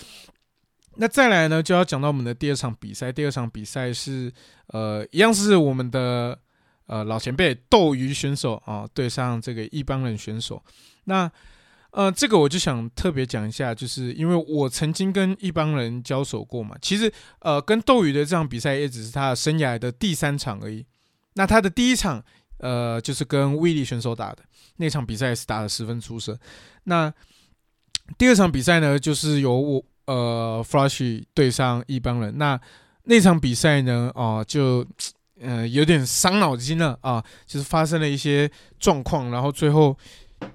[0.94, 3.10] 那再来呢，就要讲到我们的第二场比赛。
[3.10, 4.32] 第二场比赛是
[4.68, 6.38] 呃，一样是我们的
[6.86, 10.62] 呃老前辈斗鱼选手啊，对上这个一帮人选手。
[11.06, 11.28] 那
[11.94, 16.74] 呃，这个我就想特别讲一下，就是因为我曾经跟一帮人交手过嘛。
[16.82, 20.84] 其实，呃，跟斗鱼的这场比赛也只是他生涯的第三场而已。
[21.34, 22.20] 那他的第一场，
[22.58, 24.38] 呃，就是跟威利选手打的
[24.78, 26.36] 那场比赛是打的十分出色。
[26.82, 27.14] 那
[28.18, 32.36] 第二场比赛呢，就是由我呃 Flash 对上一帮人。
[32.36, 32.60] 那
[33.04, 34.84] 那场比赛呢，哦，就
[35.40, 39.96] 呃有点伤脑筋了啊，就是发生了一些状况，然后最后。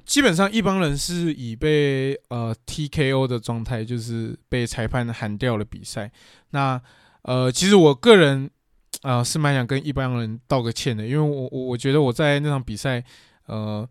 [0.06, 6.12] 基本上一帮人是以被呃 TKO 的状态，就是被裁判喊掉了比赛。
[6.50, 6.82] 那
[7.22, 8.50] 呃，其实我个人
[9.02, 13.04] 啊是蛮想跟一帮人道个歉的，因为我我我觉得我在那场比赛，
[13.46, 13.88] 呃，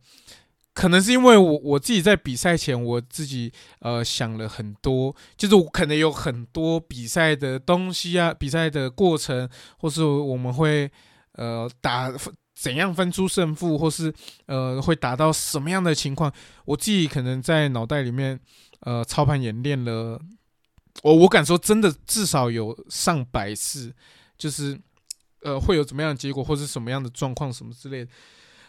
[0.75, 9.49] 可能是因为我我自己在比赛前我自己呃想了很多，就是我可能有很多比赛的东西啊，比赛的过程，
[9.79, 10.91] 或是我们会
[11.33, 12.13] 呃打。
[12.61, 14.13] 怎样分出胜负，或是
[14.47, 16.33] 呃会达到什么样的情况？
[16.65, 18.41] 我自己可能在脑袋里面
[18.81, 20.21] 呃操盘演练了，
[21.05, 23.95] 我我敢说真的至少有上百次，
[24.37, 24.77] 就是
[25.43, 28.11] 呃会有怎么样的结果，或是什么样的状况什么之类的。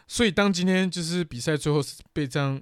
[0.07, 2.61] 所以当今天就是比赛最后是被这样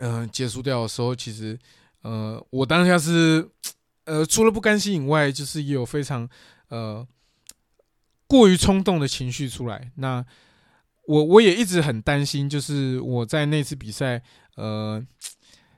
[0.00, 1.56] 嗯结束掉的时候，其实
[2.02, 3.48] 呃我当下是
[4.06, 6.28] 呃除了不甘心以外，就是也有非常
[6.70, 7.06] 呃。
[8.26, 10.24] 过于冲动的情绪出来，那
[11.06, 14.22] 我我也一直很担心，就是我在那次比赛，
[14.56, 15.04] 呃，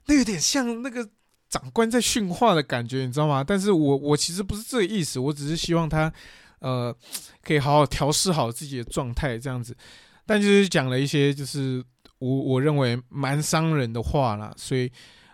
[0.06, 1.08] 那有点像那个
[1.48, 3.42] 长官在训话的感觉，你知道吗？
[3.42, 6.12] 但是我我其实不是这个意思，我只是希望他，
[6.60, 6.94] 呃，
[7.42, 9.76] 可以好好调试好自己的状态这样子。
[10.24, 11.82] 但就是讲了一些，就是
[12.18, 14.90] 我我认为蛮伤人的话啦，所以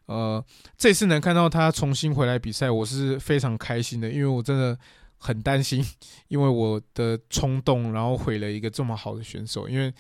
[0.07, 0.43] 呃，
[0.77, 4.79] 这次能看到他重新回来比赛，我是非常开心的，因为我真的
[5.23, 5.85] 很担心，
[6.27, 9.95] 因为我的冲动，然后毁了一个这么好的选手，因为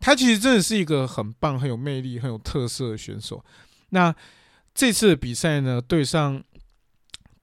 [0.00, 3.44] 他其实真的是一个很棒、很有魅力、很有特色的选手。
[3.90, 4.14] 那
[4.74, 6.42] 这次的比赛呢，对上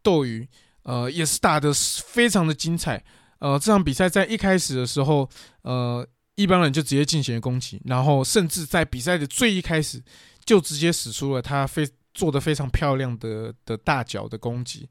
[0.02, 0.48] 斗鱼，
[0.82, 3.04] 呃，也是打的非常的精彩。
[3.38, 5.30] 呃，这场比赛在一开始的时候，
[5.62, 10.02] 呃，一般人就直接进行了攻击，然后甚至在比赛的最一开始
[10.44, 14.90] 就直接使出了他非做的非常漂亮的的大脚的攻击。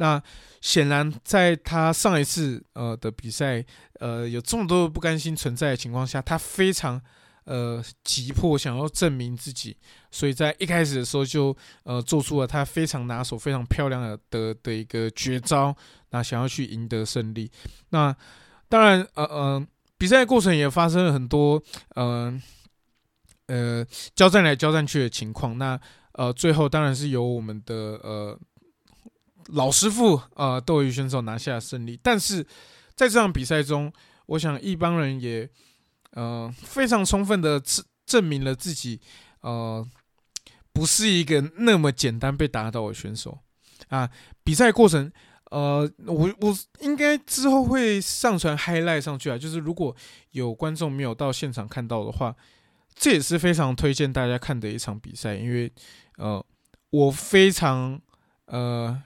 [0.00, 0.20] 那
[0.60, 3.64] 显然，在他上一次呃的比赛，
[4.00, 7.00] 呃，有这么多不甘心存在的情况下，他非常。
[7.44, 9.76] 呃，急迫想要证明自己，
[10.10, 15.74] 所以在一开始的时候就呃做出了他非常拿手、非常漂亮的的的一个绝招，
[16.10, 17.50] 那想要去赢得胜利。
[17.88, 18.14] 那
[18.68, 19.66] 当然，呃呃，
[19.98, 21.60] 比赛过程也发生了很多
[21.96, 22.40] 呃
[23.46, 23.84] 呃
[24.14, 25.58] 交战来交战去的情况。
[25.58, 25.80] 那
[26.12, 28.38] 呃最后当然是由我们的呃
[29.52, 31.98] 老师傅呃斗鱼选手拿下胜利。
[32.02, 32.42] 但是
[32.94, 33.92] 在这场比赛中，
[34.26, 35.48] 我想一帮人也。
[36.12, 39.00] 呃，非常充分的证证明了自己，
[39.42, 39.86] 呃，
[40.72, 43.38] 不是一个那么简单被打倒的选手
[43.90, 44.10] 啊。
[44.42, 45.12] 比赛过程，
[45.52, 49.38] 呃，我我应该之后会上传 highlight 上去啊。
[49.38, 49.94] 就是如果
[50.32, 52.34] 有观众没有到现场看到的话，
[52.96, 55.72] 这也是非常推荐大家看的一场比赛，因为
[56.16, 56.44] 呃，
[56.90, 58.00] 我非常
[58.46, 59.00] 呃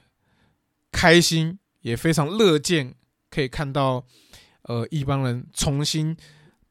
[0.94, 2.94] 开心，也非常乐见
[3.28, 4.06] 可以看到
[4.62, 6.16] 呃一帮人重新。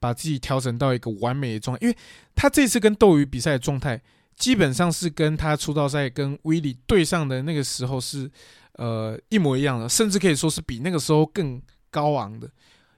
[0.03, 1.97] 把自己调整到一个完美的状态，因为
[2.35, 4.01] 他这次跟斗鱼比赛的状态，
[4.35, 8.29] 基本上是跟他出道赛跟威利对上的那个时候是，
[8.73, 12.51] 呃，一模一样的，甚至可以说是比那个时候更高昂的。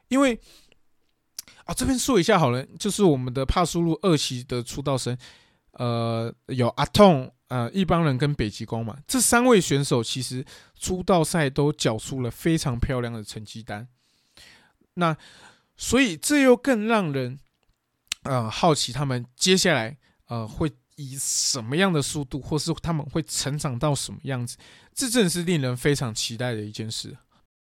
[0.07, 0.33] 因为
[1.65, 5.15] 啊，这边说一下好了，就是我们的帕苏路二期的出道生，
[5.73, 10.43] 呃，有阿痛，呃，一帮人跟北极光嘛，这三位选手其实
[10.79, 13.87] 出道赛都缴出了非常漂亮的成绩单。
[14.95, 15.15] 那
[15.77, 17.37] 所以这又更让人，
[18.23, 19.95] 呃，好奇他们接下来
[20.27, 24.57] 呃会以什么样的速度，或是他们会成长到什么样子，
[24.95, 27.15] 这真是令人非常期待的一件事。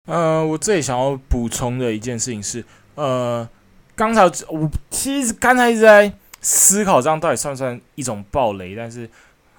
[0.06, 3.48] 呃，我这里想要补充的一件事情是，呃，
[3.96, 8.76] 刚才我其实刚才一直在思考，这样到底算不算一种暴雷？
[8.76, 9.08] 但是。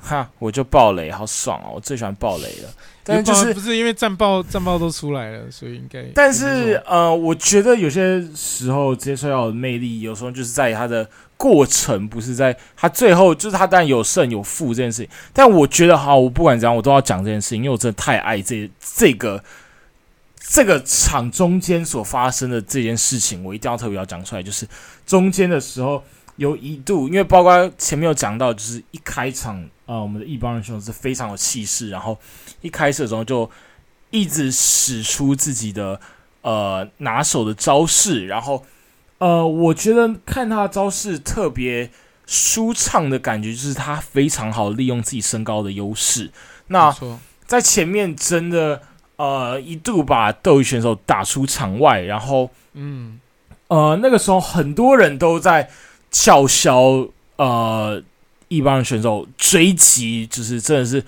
[0.01, 1.73] 哈，我就爆雷，好爽哦！
[1.75, 2.69] 我最喜欢爆雷了。
[3.03, 6.03] 但是就是不是因为战报战报都出来了，所以应该。
[6.15, 13.35] 但是呃，我觉得有些时候接受要的魅力，有时候就是在于它的过程，不是在它最后。
[13.35, 19.43] 就是它当然有胜有负这件事情，但我觉得哈，我不管怎样，我都要讲这件事情，因为我真的太爱这这个
[20.39, 24.43] 这个场中间所发生的这件事情，我一定要特别要讲出来。
[24.43, 24.67] 就是
[25.07, 26.03] 中间的时候
[26.37, 29.67] 有一度，因为包括前面有讲到，就是一开场。
[29.91, 32.17] 啊，我们的一帮人兄是非常有气势，然后
[32.61, 33.51] 一开始的时候就
[34.11, 36.01] 一直使出自己的
[36.43, 38.65] 呃拿手的招式，然后
[39.19, 41.91] 呃，我觉得看他的招式特别
[42.25, 46.31] 舒畅的感觉，就是他非常好利用自己身高的优势。
[46.69, 46.95] 那
[47.45, 48.83] 在前面真的
[49.17, 53.19] 呃一度把斗鱼选手打出场外，然后嗯
[53.67, 55.69] 呃那个时候很多人都在
[56.13, 58.01] 叫嚣呃。
[58.51, 61.03] 一帮选手追击，就是真的是，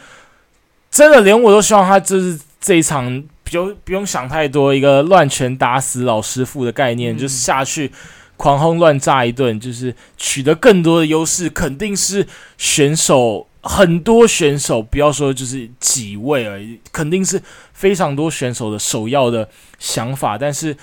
[0.92, 7.90] 真的连我都希望他就是这一场，不用不用想太多，一个乱拳打死老师傅的概念，就是下去
[8.36, 12.24] 狂轰乱炸一顿，就是取得更多的优势，肯定是
[12.56, 19.48] 选手很多选手，不要说就是几位而已，肯定是非常多选手的首要的
[19.80, 20.38] 想法。
[20.38, 20.76] 但是，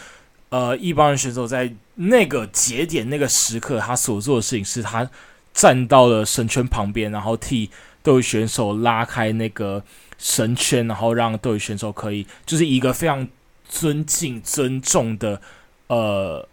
[0.49, 5.09] 呃，一帮人选手在那个节点、那个时刻，他所做的事情是他。
[5.53, 7.69] 站到了神圈旁边，然后替
[8.01, 9.83] 斗鱼选手拉开那个
[10.17, 13.27] 神圈，然后让斗鱼选手可以就是一个非常
[13.67, 15.41] 尊敬、尊重的
[15.87, 16.47] 呃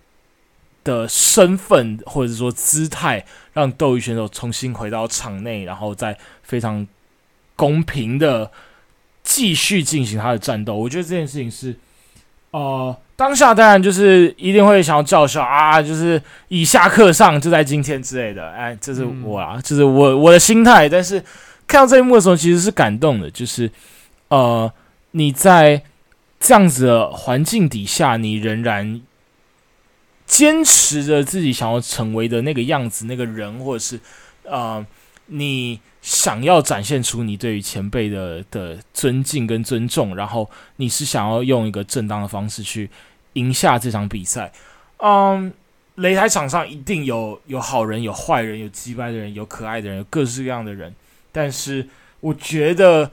[0.82, 6.86] 的身份或者说姿态，让斗鱼选手重新回到场内，然后再非常
[7.54, 8.50] 公平的
[9.22, 10.74] 继续进行他的战斗。
[10.74, 11.76] 我觉得这件事情是
[12.58, 12.96] 呃。
[13.16, 20.86] 当下当然就是一定会想要叫嚣啊，就是以下课上就在今天之类的，哎，这是我啊，就是我我的心态。
[20.86, 21.18] 但是
[21.66, 23.70] 看到这一幕的时候，其实是感动的，就是
[24.28, 24.70] 呃，
[25.12, 25.82] 你在
[26.38, 29.00] 这样子的环境底下，你仍然
[30.26, 33.98] 坚持着自己想要成为的那个样子，那个人，或者是
[34.44, 34.84] 呃，
[35.28, 35.80] 你。
[36.06, 42.88] 想要展现出你对于前辈的的尊敬跟尊重，然后你是想要用一个正当的方式去
[43.32, 44.52] 赢下这场比赛。
[44.98, 45.52] 嗯，
[45.96, 50.94] 擂台场上一定有有好人，有坏人，有击败的人，有可爱的人，有各式各样的人。
[51.32, 51.88] 但是
[52.20, 53.10] 我觉得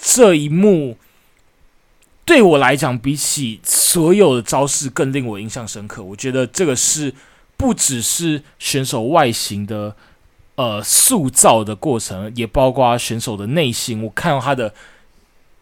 [0.00, 0.96] 这一幕
[2.24, 6.00] 对我来讲，比起所有的招式更令我印象深刻。
[6.00, 7.12] 我觉得这个是
[7.56, 9.96] 不只是选手外形的
[10.60, 14.02] 呃塑造的过程，也包括选手的内心。
[14.02, 14.74] 我看到他的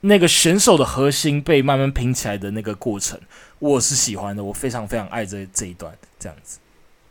[0.01, 3.21] 那个选手的核心被慢慢拼起来的那个过程，
[3.61, 4.43] 我是喜欢的。
[4.43, 6.59] 我非常非常爱这这一段这样子。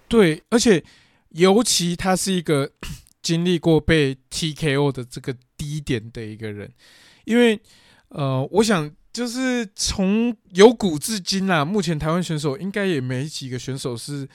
[0.10, 0.84] 对，而且
[1.30, 2.70] 尤其他是一个
[3.22, 6.70] 经历过被 TKO 的这个低点的一个人，
[7.24, 7.58] 因为
[8.10, 14.28] 呃，我想就是从有古至今啊，目前台湾选手应该也没几个选手是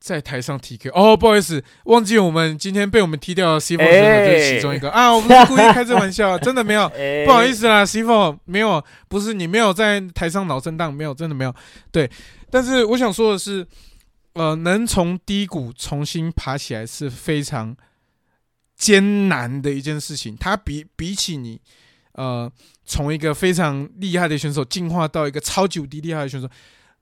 [0.00, 0.90] 在台上 TK。
[0.94, 6.86] 哦，不好意思，忘记我们今天被我们踢掉的 C 4选手就是其中一个、啊，我不是故意开这玩笑， 真的没有。
[6.86, 11.54] 哎不好意思啦，C 4没有，不是你没有在台上脑震荡，没有，真的没有。
[11.92, 12.10] 对，
[12.50, 13.66] 但是我想说的是，
[14.32, 17.76] 呃，能从低谷重新爬起来是非常
[18.76, 20.34] 艰难的一件事情。
[20.40, 21.60] 它比比起你，
[22.12, 22.50] 呃，
[22.86, 26.48] 从一个非常厉害的选手进化到一个超级无敌厉害的选手，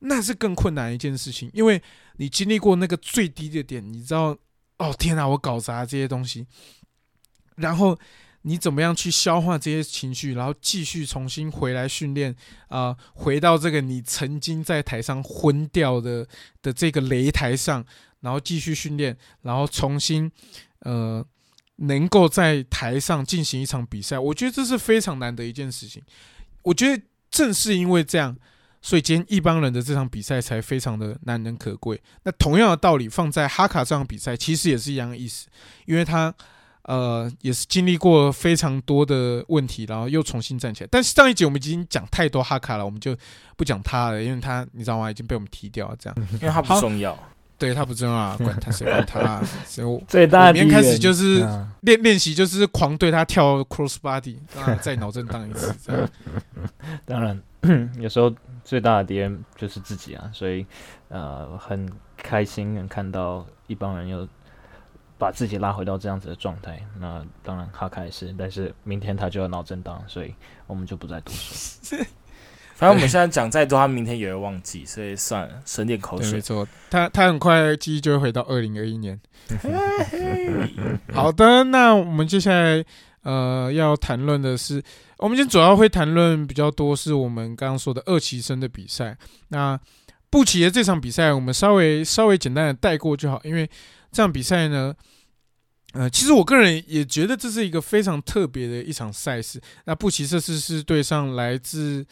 [0.01, 1.81] 那是更困难的一件事情，因为
[2.19, 4.37] 你经历过那个最低的点，你知道，
[4.77, 6.47] 哦天哪，我搞砸这些东西，
[7.57, 7.99] 然后
[8.43, 12.35] 你怎么样去消化这些情绪，然后继续重新回来训练
[12.69, 16.29] 啊、回到这个你曾经在台上昏掉的
[16.63, 17.85] 的这个擂台上，
[18.21, 20.31] 然后继续训练，然后重新
[20.81, 21.25] 呃
[21.77, 26.03] 能够在台上进行一场比赛，我觉得这是非常难的一件事情。
[26.63, 28.37] 我觉得正是因为这样，
[28.81, 32.01] 所以今天一帮人的这场比赛才非常的难能可贵。
[32.25, 35.47] 那同样的道理放在哈卡这场比赛，其实也是一样的意思，
[35.87, 36.33] 因为他
[36.83, 40.89] 呃也是经历过非常多的问题，然后又重新站起来。
[40.91, 43.17] 但是上一集我们已经讲太多哈卡了，我们就
[43.57, 45.97] 不讲他了，因为他你知道吗，已经被我们踢掉了。
[45.99, 47.19] 这样，因为他不重要。
[47.59, 56.09] 对他不重要啊，管他谁管他、啊，所以我 最大的我明天开始就是嗯练练习就是狂对他跳 cross body，让他再脑震荡一次，这样。
[57.05, 57.43] 当然，
[57.99, 58.33] 有时候
[58.65, 60.65] 最大的敌人就是自己啊，所以
[61.09, 64.27] 呃，很开心能看到一帮人又
[65.19, 66.81] 把自己拉回到这样子的状态。
[67.01, 70.35] 那当然哈卡也是，但是明天他就要脑震荡，所以
[70.67, 71.99] 我们就不再多说。
[72.77, 76.41] 反正我们现在讲再多，他明天也会忘记，所以算了，省点口水，没。
[76.41, 79.21] 错，他他很快记忆就会回到二零二一年。
[81.13, 82.85] 好的，那我们接下来
[83.23, 84.83] 呃要谈论的是，
[85.19, 89.17] 我们今天主要会谈论比较多是我们刚刚说的二期生的比赛。
[89.49, 89.79] 那
[90.31, 93.67] 布奇的这场比赛，我们稍微稍微简单的带过就好，因为
[94.13, 94.95] 这场比赛呢，
[95.95, 99.61] 呃，其实我个人也觉得这是一个非常特别的一场赛事。
[99.87, 102.07] 那布奇这次是对上来自，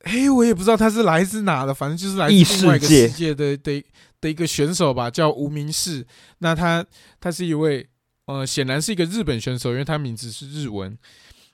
[0.00, 3.82] 嘿，我也不知道他是来自哪的，反正就是来自另外一个世界世界的的
[4.20, 6.06] 的一个选手吧，叫无名氏。
[6.38, 6.84] 那他
[7.18, 7.88] 他是一位
[8.26, 10.96] 呃，显然是一个日本选手，因为他名字是日文。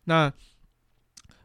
[0.04, 0.32] 那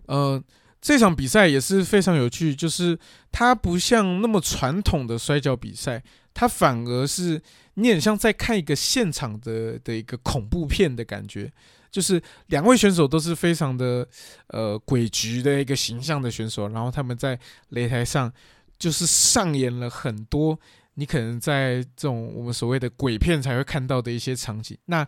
[0.06, 0.42] 呃，
[0.82, 2.98] 这场比赛也是非常有趣，就是
[3.32, 6.04] 它不像那么传统的摔跤比赛，
[6.34, 7.42] 它反而是
[7.74, 11.52] 你很像在看一个现场的的一个恐怖片的感觉。
[11.90, 14.06] 就是两位选手都是非常的
[14.48, 17.40] 呃诡谲的一个形象的选手，然后他们在
[17.72, 18.32] 擂台上
[18.78, 20.60] 就是上演了很多
[20.96, 24.78] 你可能在这种我们所谓的鬼片才会看到的一些场景。
[24.86, 25.08] 那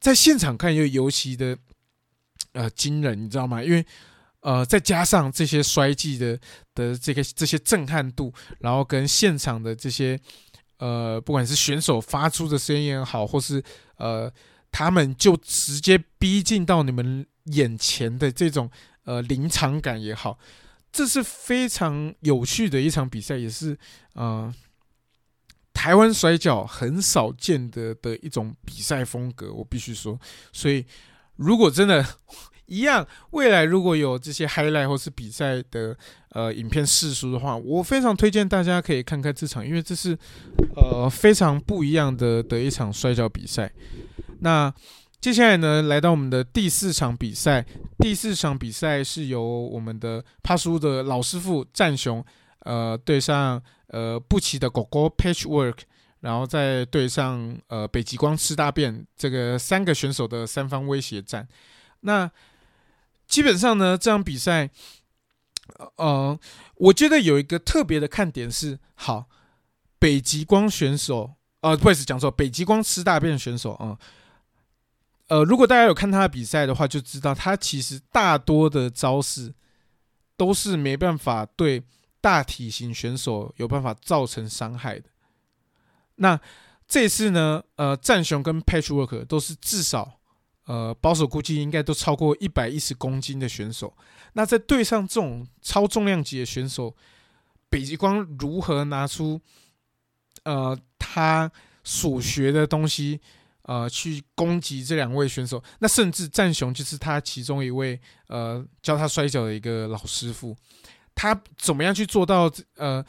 [0.00, 1.56] 在现场看又尤其的
[2.52, 3.62] 呃惊人，你知道吗？
[3.62, 3.84] 因为
[4.40, 6.38] 呃再加上这些摔技的
[6.74, 10.18] 的这个这些震撼度，然后跟现场的这些
[10.78, 13.62] 呃不管是选手发出的声音也好，或是
[13.96, 14.30] 呃
[14.70, 18.70] 他们就直接逼近到你们眼前的这种
[19.04, 20.38] 呃临场感也好，
[20.92, 23.78] 这是非常有趣的一场比赛，也是
[24.12, 24.52] 呃
[25.74, 30.18] 台湾摔跤很少见的的一种比赛风格，我必须说。
[30.52, 30.86] 所以
[31.36, 32.02] 如果真的
[32.66, 35.94] 一样，未来如果有这些 highlight 或是比赛的
[36.30, 40.16] 呃影片试出的话，我非常推荐大家可以看看这场，因为这是
[40.76, 43.70] 呃非常不一样的的一场摔跤比赛。
[44.40, 44.72] 那
[45.20, 47.66] 接下来呢，来到我们的第四场比赛。
[47.98, 52.24] 第四场比赛是由我们的帕苏的老师傅战雄，
[52.60, 53.62] 呃，对上
[53.94, 55.78] 呃布奇的狗狗 Patchwork，
[56.18, 61.46] 然后再对上呃北极光吃大便这个三个选手的三方威胁战。
[62.00, 62.28] 那
[63.28, 64.68] 基本上呢，这场比赛，
[65.96, 66.36] 呃，
[66.74, 69.26] 我觉得有一个特别的看点是，好，
[69.98, 73.96] 北极光选手，呃，不好意思讲错，北极光吃大便选手啊。
[75.28, 79.54] 呃，如果大家有看他的比赛的话，就知道他其实大多的招式
[80.36, 81.82] 都是没办法对
[82.24, 85.10] 大体型选手有办法造成伤害的。
[86.14, 86.40] 那
[86.88, 90.20] 这次呢，呃，战雄跟 Patchwork 都是至少，
[90.64, 93.94] 呃，保守估计应该都超过一百一十公斤的选手。
[94.32, 96.96] 那在对上这种超重量级的选手，
[97.68, 99.38] 北极光如何拿出，
[100.44, 101.52] 呃，他
[101.82, 103.20] 所学的东西，
[103.64, 105.62] 呃，去攻击这两位选手？
[105.80, 110.56] 那甚至战雄就是他其中一位，呃，教他摔跤的一个老师傅，
[111.14, 113.04] 他怎么样去做到，呃，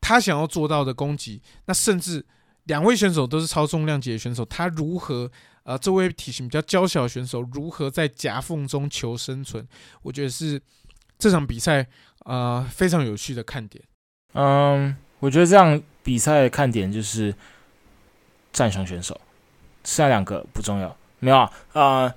[0.00, 1.42] 他想要做到的攻击？
[1.66, 2.24] 那甚至。
[2.66, 5.30] 两位选手都是超重量级的选手，他如何
[5.62, 9.64] 呃，这位体型比较娇小的选手如何在夹缝中求生存？
[10.02, 10.60] 我觉得是
[11.16, 11.86] 这场比赛
[12.24, 13.84] 呃非常有趣的看点。
[14.32, 17.32] 嗯，我觉得这样比赛的看点就是
[18.52, 19.14] 战胜选手，
[19.84, 20.96] 剩下两个不重要。
[21.20, 22.12] 没有啊，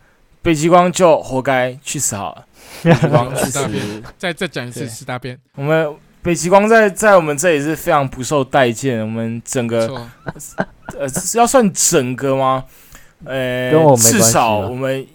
[0.49, 2.45] 北极光就活该去死好了。
[2.81, 5.37] 北极光去死，再再讲一次吃大便。
[5.53, 5.95] 我们。
[6.21, 8.99] 北极光在在我们这里是非常不受待见。
[8.99, 10.05] 我们整个
[10.97, 12.65] 呃要算整个吗？
[13.23, 15.07] 呃，至少我们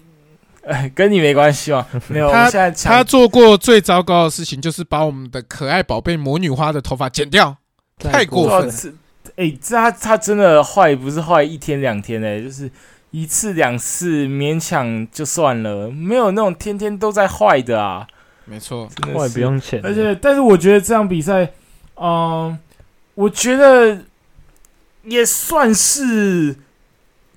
[0.65, 1.85] 哎 跟你没关系吗？
[2.07, 2.31] 没有。
[2.31, 7.55] 他他做过最糟糕的事情就是把我们的可爱宝贝魔女花的头发剪掉，
[7.99, 8.97] 太过分。
[9.35, 12.69] 哎，这他他真的坏不是坏一天两天哎，就是
[13.15, 18.05] 一次两次勉强就算了，没有那种天天都在坏的啊。
[18.43, 19.79] 没错，我也不用钱。
[19.81, 21.53] 而且，但是我觉得这场比赛，
[21.95, 22.59] 嗯，
[23.13, 24.01] 我觉得
[25.03, 26.57] 也算是，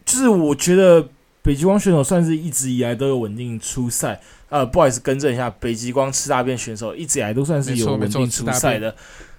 [0.05, 1.09] 就是我觉得
[1.43, 4.21] 北极光选手算是一直以来都有稳定出赛。
[4.49, 8.93] 呃，不好意思，更正一下，北极光吃大便选手一直以来都算是有稳定出赛的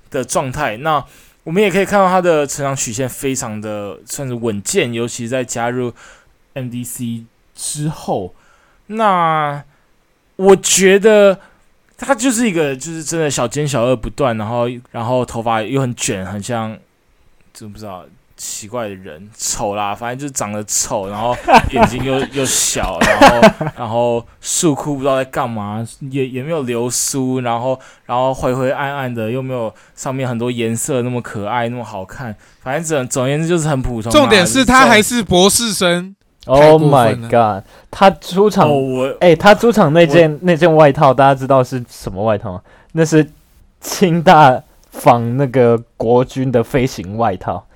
[0.10, 0.78] 的状态。
[0.78, 1.04] 那
[1.44, 5.92] 我们也可以看到他的成长曲线非常的算是稳健，尤其是在加入
[6.56, 7.26] MDC
[7.56, 8.34] 之后。
[8.88, 9.64] 那
[10.36, 11.40] 我觉得。
[12.02, 16.78] 他就是一个，就是真的小奸小恶不断，然后然后头发又很卷，很像，
[17.54, 18.06] 就不知道
[18.38, 21.36] 奇怪的人，丑啦，反正就是长得丑，然后
[21.72, 32.34] 眼睛又 又小，然后然后束裤不知道在干嘛，也也没有流苏，然后然后灰灰暗暗的，又没有上面很多颜色那么可爱，那么好看，
[32.64, 34.10] 反正总总而言之就是很普通。
[34.10, 36.16] 重点是他还是博士生。
[36.50, 37.64] Oh my god！
[37.92, 38.68] 他出场，
[39.20, 42.62] 哎，他出场那件那件外套，大家知道是什么外套吗？
[42.94, 43.30] 那是
[43.80, 47.68] 清大仿那个国军的飞行外套，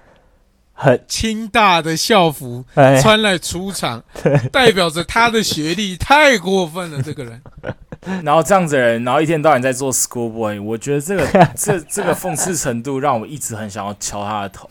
[0.74, 4.04] 很清大的校服穿来出场，
[4.52, 7.00] 代表着他的学历太过分了。
[7.00, 7.40] 这个人，
[8.26, 14.68] 然后这样子的人，然后一天到晚在做 schoolboy，我觉得这个 这这个讽刺程度让我一直很想要敲他的头。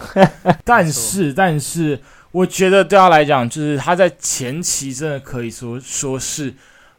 [0.64, 2.00] 但是，但是。
[2.32, 6.54] 我觉得对他来讲，就是他在前期真的可以说说是，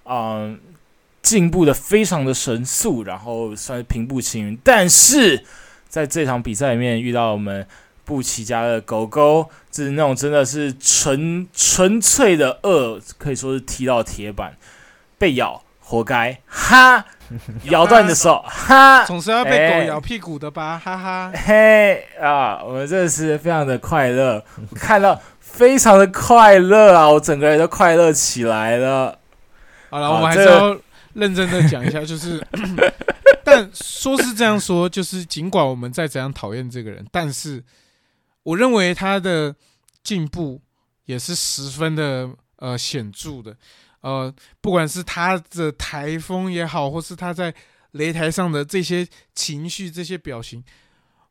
[0.05, 0.59] 嗯，
[1.21, 4.57] 进步的非常的神速，然后算是平步青云。
[4.63, 5.43] 但是
[5.89, 7.67] 在这场比赛里面遇到我们
[8.05, 14.55] 布奇家的狗狗，就是那种真的是纯纯粹的恶，可以说是踢到铁板，
[15.17, 17.05] 被咬，活该，哈。
[17.65, 24.43] 咬断你的手，哈，总是要被狗咬屁股的吧，哈哈，嘿啊，我们真的是非常的快乐，
[24.75, 29.19] 看到非常的快乐啊，我整个人都快乐起来了。
[29.89, 30.77] 好了，我们还是要
[31.13, 32.45] 认真的讲一下， 就是，
[33.43, 37.63] 但说是这样说，就是尽管我们再怎样讨厌这个人，但是
[38.43, 39.55] 我认为他的
[40.03, 40.61] 进步
[41.05, 43.55] 也是十分的呃显著的。
[44.03, 47.55] 呃，不管是他的台风也好，或是他在
[47.93, 50.61] 擂台上的这些情绪、这些表情，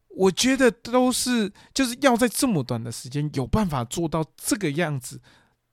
[0.08, 5.20] 我觉得都是就是要在这么短的时间有办法做到这个样子，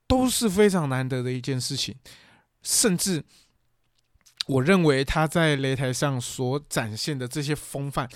[0.06, 1.96] 都是非常难得的一件事情。
[2.62, 3.24] 甚至
[4.46, 8.06] 我认为他在擂台上所展现的这些风范，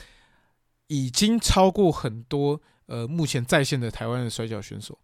[0.89, 4.99] 已经超过很多呃目前在线的台湾的摔跤选手，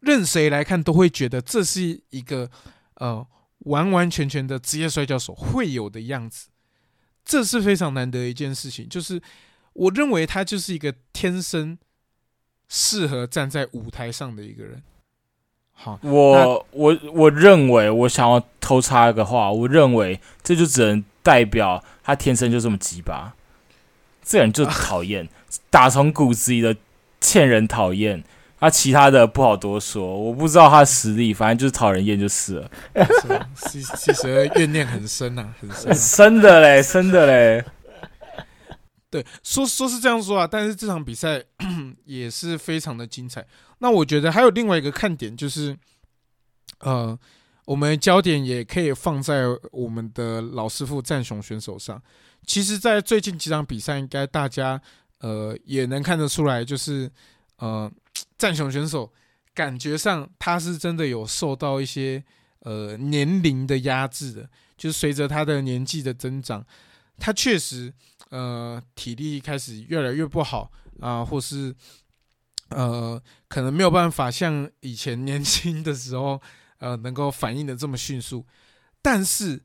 [0.00, 2.50] 任谁来看都会觉得这是一个。
[2.96, 3.26] 呃，
[3.60, 6.48] 完完全全的职业摔跤手会有的样子，
[7.24, 8.88] 这是非常难得一件事情。
[8.88, 9.20] 就是
[9.72, 11.76] 我认为他就是一个天生
[12.68, 14.82] 适合站在舞台上的一个人。
[15.72, 23.34] 好，我我我认为，我想要偷插一个话，我认为这就只能代表他天生就这么鸡巴，
[24.22, 25.28] 这人就讨厌，
[25.70, 26.76] 打从骨子里的
[27.20, 28.22] 欠人讨厌。
[28.64, 32.70] 他其他的不好多说，我不知道他实力，反正就是讨人厌就是了。
[33.54, 37.62] 其其实怨念很深呐，很深，深的嘞，深的嘞。
[39.10, 41.42] 对，说说是这样说啊，但是这场比赛
[42.06, 43.46] 也是非常的精彩。
[43.80, 45.76] 那我觉得还有另外一个看点就是，
[46.78, 47.18] 呃，
[47.66, 49.42] 我们焦点也可以放在
[49.72, 52.02] 我们的老师傅战雄选手上。
[52.46, 54.80] 其实，在最近几场比赛，应该大家
[55.20, 57.10] 呃也能看得出来，就是
[57.58, 57.92] 呃
[58.38, 59.12] 战雄选手
[59.54, 62.24] 感觉上他是真的有受到一些
[62.60, 66.66] 呃年龄的压制的，就是随着他的年纪的增长，
[67.18, 67.92] 他确实
[68.30, 70.70] 呃体力开始越来越不好
[71.00, 71.74] 啊，或是
[72.70, 76.40] 呃可能没有办法像以前年轻的时候。
[76.78, 78.44] 呃，能够反应的这么迅速，
[79.00, 79.62] 但是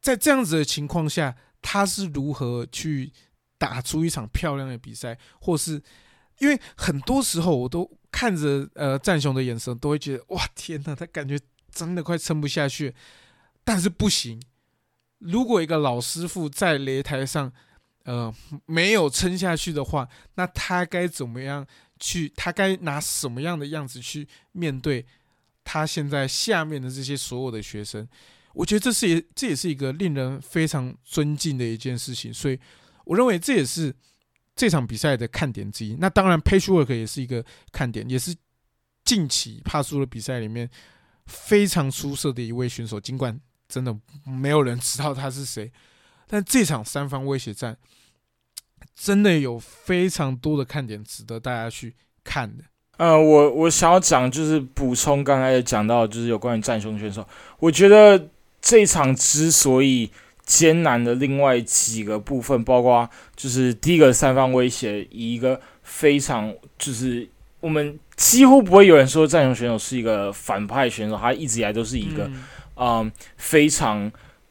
[0.00, 3.12] 在这样子的情况下，他是如何去
[3.56, 5.80] 打出一场漂亮的比赛，或是
[6.38, 11.38] 因为很多时候我都看着呃战雄的眼神，都会觉得哇天哪，他感觉
[11.70, 12.94] 真的快撑不下去，
[13.64, 14.40] 但是不行，
[15.18, 17.52] 如果一个老师傅在擂台上
[18.04, 18.34] 呃
[18.66, 21.66] 没有撑下去的话，那他该怎么样
[21.98, 22.32] 去？
[22.36, 25.06] 他该拿什么样的样子去面对？
[25.66, 28.06] 他现在下面的这些所有的学生，
[28.52, 32.60] 我觉得这是也这也是一个令人非常尊敬的一件事情，所以
[33.06, 33.94] 我认为这也是
[34.56, 35.96] 这场比赛的看点之一。
[35.98, 38.34] 那当然，Patchwork 也是一个看点，也是
[39.04, 40.68] 近期帕苏的比赛里面
[41.26, 43.00] 非常出色的一位选手。
[43.00, 43.38] 尽管
[43.68, 45.72] 真的没有人知道他是谁，
[46.28, 47.76] 但这场三方威胁战
[48.94, 52.64] 真的有非常多的看点值得大家去看的。
[52.96, 57.26] 呃，我我想要讲就是补充刚才讲到，就是有关于战雄选手。
[57.58, 58.30] 我觉得
[58.60, 60.08] 这场之所以
[60.44, 67.28] 艰难的另外几个部分，包括就是第一个三方威胁，以一个非常就是
[67.60, 72.30] 我们几乎不会有人说战雄选手是一个反派选手，他一直以来都是一个
[72.76, 74.10] 嗯非常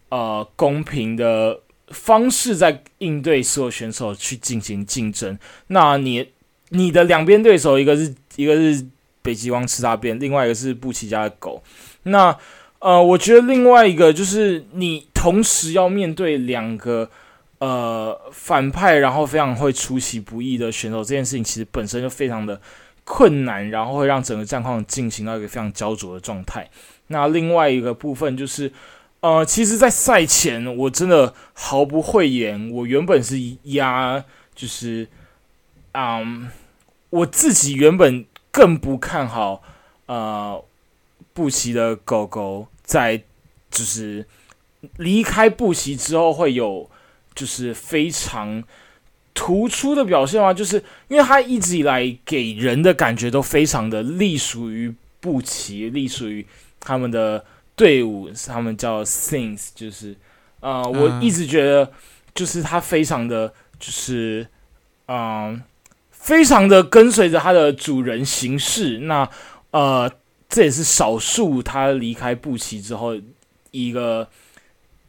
[0.09, 5.37] 呃公平的方式在应对所有选手去进行竞争。
[5.67, 6.29] 那你
[6.69, 8.13] 你的两边对手，一个是。
[8.35, 8.83] 一个是
[9.21, 11.61] 北极光吃大便，另外一个是布奇家的狗。
[12.01, 12.35] 那
[12.83, 17.09] 呃，我觉得另外一个就是你同时要面对两个
[17.59, 22.59] 呃反派，然后非常会出其不意的选手，这件事情其实本身就非常的
[23.05, 26.69] 困难，然后会让整个战况进行到一个非常焦灼的状态。
[27.07, 28.69] 那另外一个部分就是，
[29.21, 34.21] 呃，其实，在赛前我真的毫不讳言，我原本是压，
[34.53, 35.07] 就是，
[35.93, 36.49] 嗯。
[37.11, 39.61] 我自己原本更不看好，
[40.07, 40.59] 呃，
[41.31, 43.23] 布奇的狗狗在
[43.71, 44.23] 就是
[44.97, 46.87] 离开布奇之后会有
[47.33, 48.63] 就是非常
[49.33, 50.53] 突出的表现吗？
[50.53, 56.45] 就是因为他一直以来给人的感觉都非常的隶属于布奇，隶属于
[56.79, 57.43] 他们的
[57.75, 60.15] 队伍，他们叫 Things，就是
[60.59, 61.91] 呃，我一直觉得
[62.35, 64.47] 就是他非常的就是
[65.07, 65.63] 嗯。
[66.25, 69.29] 非常的跟随着他的主人行事，那
[69.71, 70.09] 呃，
[70.53, 73.19] 这也是少数他离开布奇之后
[73.71, 74.29] 一个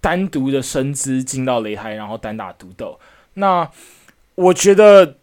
[0.00, 2.98] 单独的身姿进到擂台，然后单打独斗。
[3.34, 3.70] 那
[4.34, 5.18] 我觉得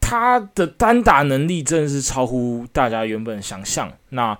[0.00, 3.92] 他的单打能力真的是超乎大家原本想象。
[4.08, 4.38] 那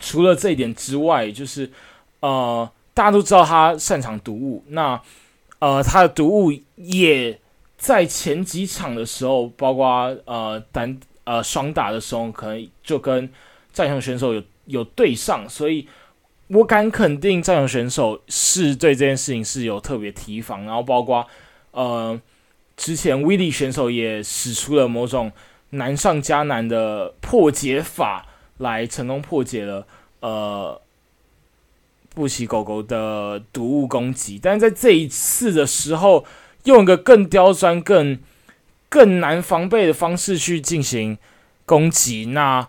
[0.00, 1.70] 除了这一点之外，就是
[2.18, 5.00] 呃，大家都知道他擅长毒物，那
[5.60, 7.38] 呃，他的毒物也。
[7.78, 9.86] 在前几场的时候，包括
[10.24, 13.30] 呃单呃双打的时候，可能就跟
[13.76, 15.86] 战雄选手有有对上，所以
[16.46, 20.64] 我敢肯定战雄选手是对这件事情是有特别提防。
[20.64, 21.26] 然后包括
[21.72, 22.18] 呃
[22.76, 25.30] 之前威力选手也使出了某种
[25.70, 28.24] 难上加难的破解法，
[28.56, 29.86] 来成功破解了
[30.20, 30.80] 呃
[32.14, 34.40] 布奇狗狗的毒物攻击。
[34.42, 36.24] 但是在这一次的时候。
[36.66, 38.18] 用一个更刁钻、更
[38.88, 41.16] 更难防备的方式去进行
[41.64, 42.68] 攻击，那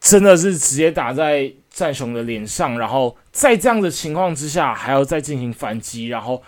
[0.00, 2.78] 真的是直接打在战雄的脸上。
[2.78, 6.42] 然后在这样的情况之下，还要再进行反击，然后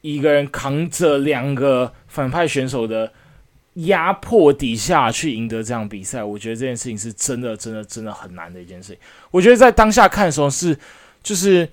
[0.00, 3.12] 一个人扛着两个反派选手的
[3.74, 8.98] 压迫底下去赢得这样比赛，我觉得这件事情是真的、真的、真的很难的一件事情。
[9.30, 10.78] 我觉得在当下看的时候是，
[11.22, 11.68] 就是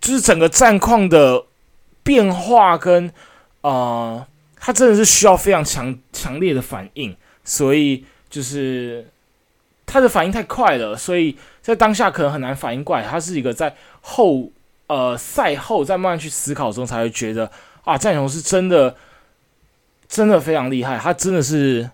[0.00, 1.46] 就是整个战况的。
[2.02, 3.12] 变化跟
[3.60, 9.06] 呃，他真的是需要非常强强烈的反应，所以就是
[9.90, 13.04] 他的反应太快了，所以在当下可能很难反应过来。
[13.04, 14.50] 他是一个在后
[14.86, 17.50] 呃赛后再慢慢去思考中才会觉得
[17.84, 18.94] 啊，战雄是真的
[20.08, 21.90] 真的非常厉害，他真的是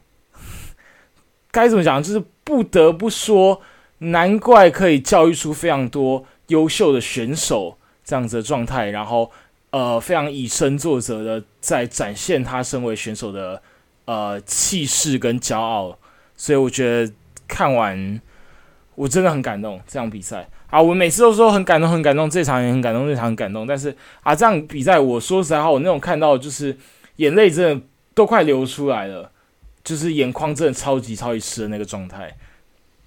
[1.50, 3.62] 该怎么讲，就是不得不说，
[3.98, 9.32] 难怪可以教育出非常多优秀的选手这样子的状态，然后。
[9.70, 13.60] 呃，非常以身作则的在展现他身为选手的
[14.06, 15.98] 呃气势跟骄傲，
[16.34, 17.12] 所以我觉得
[17.46, 18.20] 看完
[18.94, 20.80] 我真的很感动这场比赛啊！
[20.80, 23.66] 我每次都说很感动，很感动，这场也很感动，那场很感动。
[23.66, 26.76] 但是啊，这样比赛我说实在话，我那种看到就是
[27.16, 29.30] 眼泪真的都快流出来了，
[29.84, 32.34] 就是眼眶真的超级超级湿的那个状态。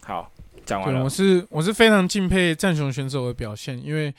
[0.02, 0.32] 好，
[0.66, 1.04] 讲完了。
[1.04, 4.14] 我是我是非常敬佩战雄选手的表现，因为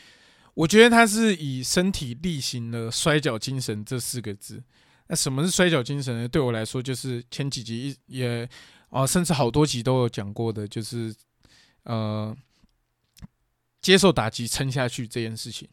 [0.54, 4.60] 我觉得他是以身体力行的摔跤精神这四个字。
[5.06, 6.28] 那什么是摔跤精神呢？
[6.28, 8.48] 对我来说，就是前几集也
[8.90, 11.14] 哦，甚至好多集都有讲过的，就是。
[11.84, 12.36] 呃，
[13.80, 15.66] 接受打击撑下去这件事情，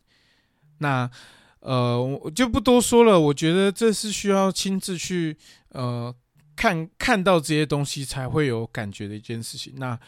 [0.77, 1.11] 那
[1.59, 3.19] 呃，我就不多说了。
[3.19, 5.37] 我觉得这是需要亲自去
[5.71, 6.15] 呃
[6.55, 9.73] 看看到这些东西才会有感觉的一件事情。
[9.75, 9.99] 那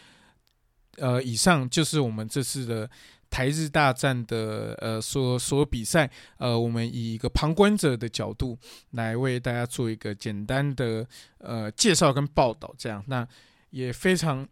[0.95, 2.89] 呃，以上就是我们这次的
[3.29, 6.09] 台日大战的呃所所有比赛。
[6.37, 8.57] 呃，我们以一个旁观者的角度
[8.91, 11.07] 来为大家做一个简单的
[11.37, 12.73] 呃介绍跟报道。
[12.77, 13.27] 这样，那
[13.69, 14.47] 也非常。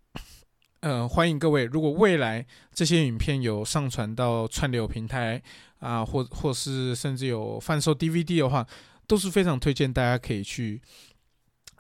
[0.81, 1.65] 呃，欢迎各位。
[1.65, 5.41] 如果未来这些影片有上传到串流平台
[5.79, 8.65] 啊，或或是甚至有贩售 DVD 的话，
[9.07, 10.79] 都是非常推荐大家可以去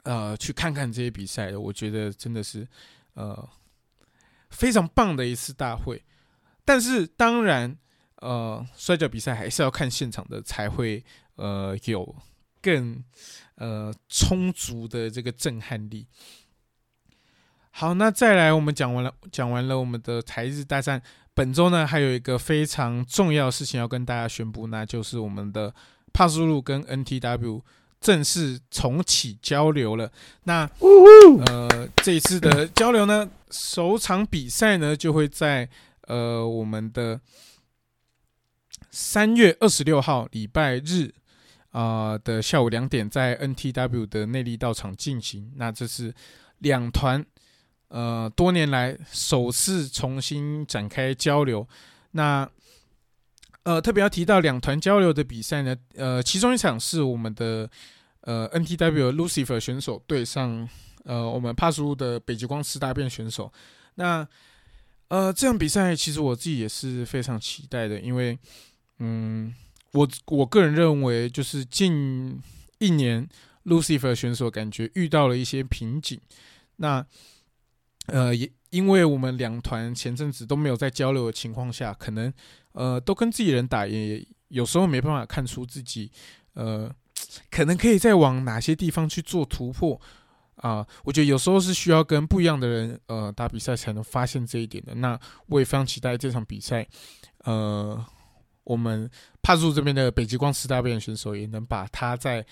[0.01, 1.59] 呃去看看这些比赛的。
[1.59, 2.67] 我觉得真的是
[3.13, 3.47] 呃
[4.49, 6.03] 非常棒的一次大会。
[6.67, 7.77] 但是当然，
[8.17, 11.01] 呃，摔跤比赛还是要看现场的才会
[11.35, 12.13] 呃有
[12.61, 13.01] 更
[13.55, 16.05] 呃充足的这个震撼力。
[17.71, 21.01] 好，那再来，我们讲完了，讲完了我们的台日大战。
[21.33, 25.73] 本周呢，还有一个非常重要的事情要跟大家宣布，那就是我们的
[26.11, 27.61] 帕苏路跟 NTW
[28.01, 30.11] 正式重启交流了。
[30.43, 30.69] 那
[31.45, 35.69] 呃，这一次的交流呢，首场比赛呢就会在
[36.07, 37.21] 呃我们的
[38.89, 41.13] 三月二十六号礼拜日
[41.71, 45.53] 啊的下午两点，在 NTW 的内力道场进行。
[45.55, 46.13] 那这是
[46.59, 47.25] 两团。
[47.89, 51.65] 呃，多年来首次重新展开交流。
[52.11, 52.49] 那
[53.63, 55.73] 呃，特别要提到两团交流的比赛呢。
[55.95, 57.69] 呃，其中一场是我们的
[58.21, 60.67] 呃 NTW Lucifer 选手对上
[61.05, 63.51] 呃我们帕苏的北极光四大变选手。
[63.95, 64.27] 那
[65.09, 68.37] 呃这场比赛其实我自己也是非常期待的，因为
[68.99, 69.53] 嗯，
[69.93, 72.41] 我我个人认为就是近
[72.79, 73.27] 一年
[73.65, 76.19] Lucifer 选手感觉遇到了一些瓶颈。
[76.77, 77.05] 那
[78.07, 82.33] 呃，也因为我们两团前阵子都没有在交流的情况下，可能
[82.73, 86.11] 呃都跟自己人打，也有时候没办法看出自己
[86.53, 86.93] 呃
[87.49, 89.99] 可能可以再往哪些地方去做突破
[90.57, 90.85] 啊。
[91.03, 94.93] 我觉得有时候是需要跟不一样的人呃打比赛才能发现这一点的。
[94.95, 96.87] 那我也非常期待这场比赛，
[97.45, 98.05] 呃，
[98.63, 99.09] 我们
[99.41, 102.45] 帕苏这边的北极光四大变选手也能把他在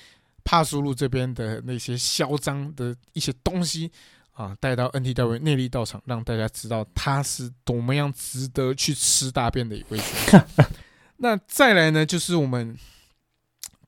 [0.43, 3.91] 帕苏路这边的那些嚣张的一些东西。
[4.35, 10.63] 啊，带到 NTW 内力道场，让大家知道他是多么样值得去吃大便的一位选手。
[11.15, 12.77] 那再来呢，就是我们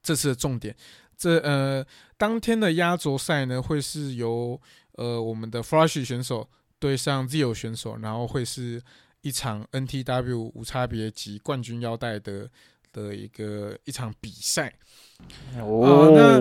[0.02, 0.74] 这次的重点，
[1.18, 1.86] 这呃，
[2.18, 4.60] 当天的压轴赛呢，会是由
[4.94, 6.48] 呃我们的 Flash 选手
[6.80, 8.82] 对上 Zio 选手，然后会是
[9.22, 12.50] 一场 NTW 无差别级冠军腰带的
[12.94, 14.74] 的一个一场比赛。
[15.60, 16.40] 哦，那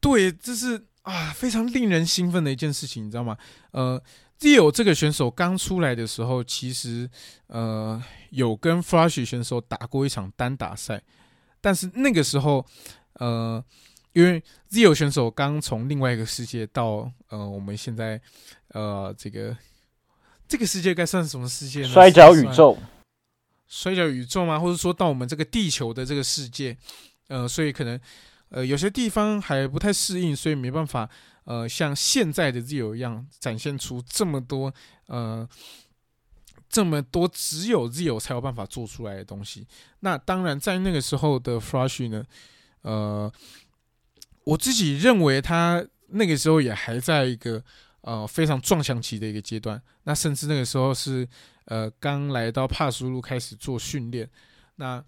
[0.00, 0.84] 对，这是。
[1.06, 3.38] 啊，非常令人兴奋的一件事情，你知道吗？
[3.70, 4.02] 呃
[4.40, 7.08] ，Zio 这个选手刚出来的时候，其实
[7.46, 11.00] 呃有跟 Flash 选手打过一场单打赛，
[11.60, 12.66] 但是那个时候，
[13.18, 13.62] 呃，
[14.12, 18.20] 因为 Zio 选手刚从另外一个世界到呃我们现在
[18.68, 19.56] 呃这个
[20.48, 21.88] 这个世界该算什么世界呢？
[21.88, 22.78] 摔跤宇宙，
[23.66, 24.58] 摔跤宇宙吗？
[24.58, 26.76] 或者说到我们这个地球的这个世界？
[27.28, 28.00] 呃，所以可能。
[28.48, 31.10] 呃，有些地方还不太适应，所以没办法，
[31.42, 34.72] 呃，像现在的 zo 一样展现出这么多，
[35.06, 35.46] 呃，
[36.68, 39.66] 这么多只有 zo 才有办法做出来的东西。
[39.98, 42.24] 那当然，在那个时候的 Flash 呢，
[42.86, 43.30] 呃，
[44.44, 47.60] 我自己认为他那个时候也还在一个
[48.02, 49.82] 呃非常撞墙期的一个阶段。
[50.04, 51.28] 那甚至那个时候是
[51.64, 54.30] 呃刚来到帕苏路开始做训练。
[54.76, 55.04] 那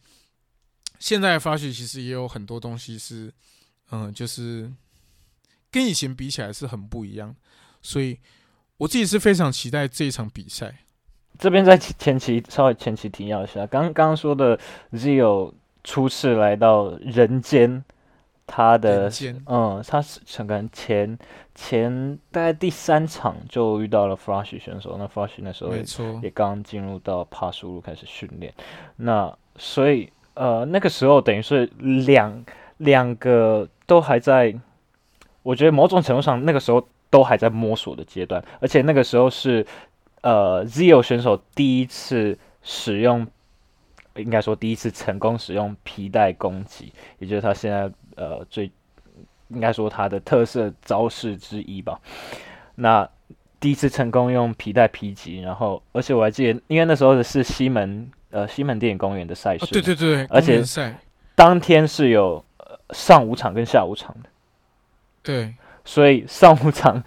[0.99, 3.33] 现在发现其实也有很多东西是，
[3.93, 4.68] 嗯，就是
[5.70, 7.37] 跟以前比起来是很不一样，
[7.81, 8.18] 所以
[8.79, 10.85] 我自己是非常期待这一场比赛。
[11.39, 14.59] 这边在前期稍微前期提要一下，刚刚刚说的
[14.93, 15.55] Zio
[15.89, 17.82] 初次来到人间，
[18.47, 19.11] 他的
[19.47, 21.18] 嗯，他是可能前
[21.55, 25.82] 前大概第三场就遇到了 Flash 选手，那 Flash 那时候也
[26.22, 28.53] 也刚进入到帕苏路开始训练，
[28.97, 30.11] 那所以。
[30.41, 32.45] 呃，那个时候等于是两
[32.76, 34.55] 两个都还在，
[35.43, 39.66] 我觉得某种程度上那个时候都还在摸索的阶段，而且那个时候是
[40.20, 43.26] 呃 Zio 选手第一次使用，
[44.19, 48.71] 应该说第一次成功使用皮带攻击，也就是他现在呃最
[49.49, 52.01] 应该说他的特色招式之一吧。
[52.75, 53.09] 那
[53.61, 60.62] 第一次成功用皮带劈击，然后而且我还记得，因为那时候的是西门呃西门电影公园的赛事，对对对，而且
[61.35, 62.45] 当天是有
[62.91, 64.29] 上午场跟下午场的，
[65.23, 65.55] 对，
[65.85, 67.03] 所以上午场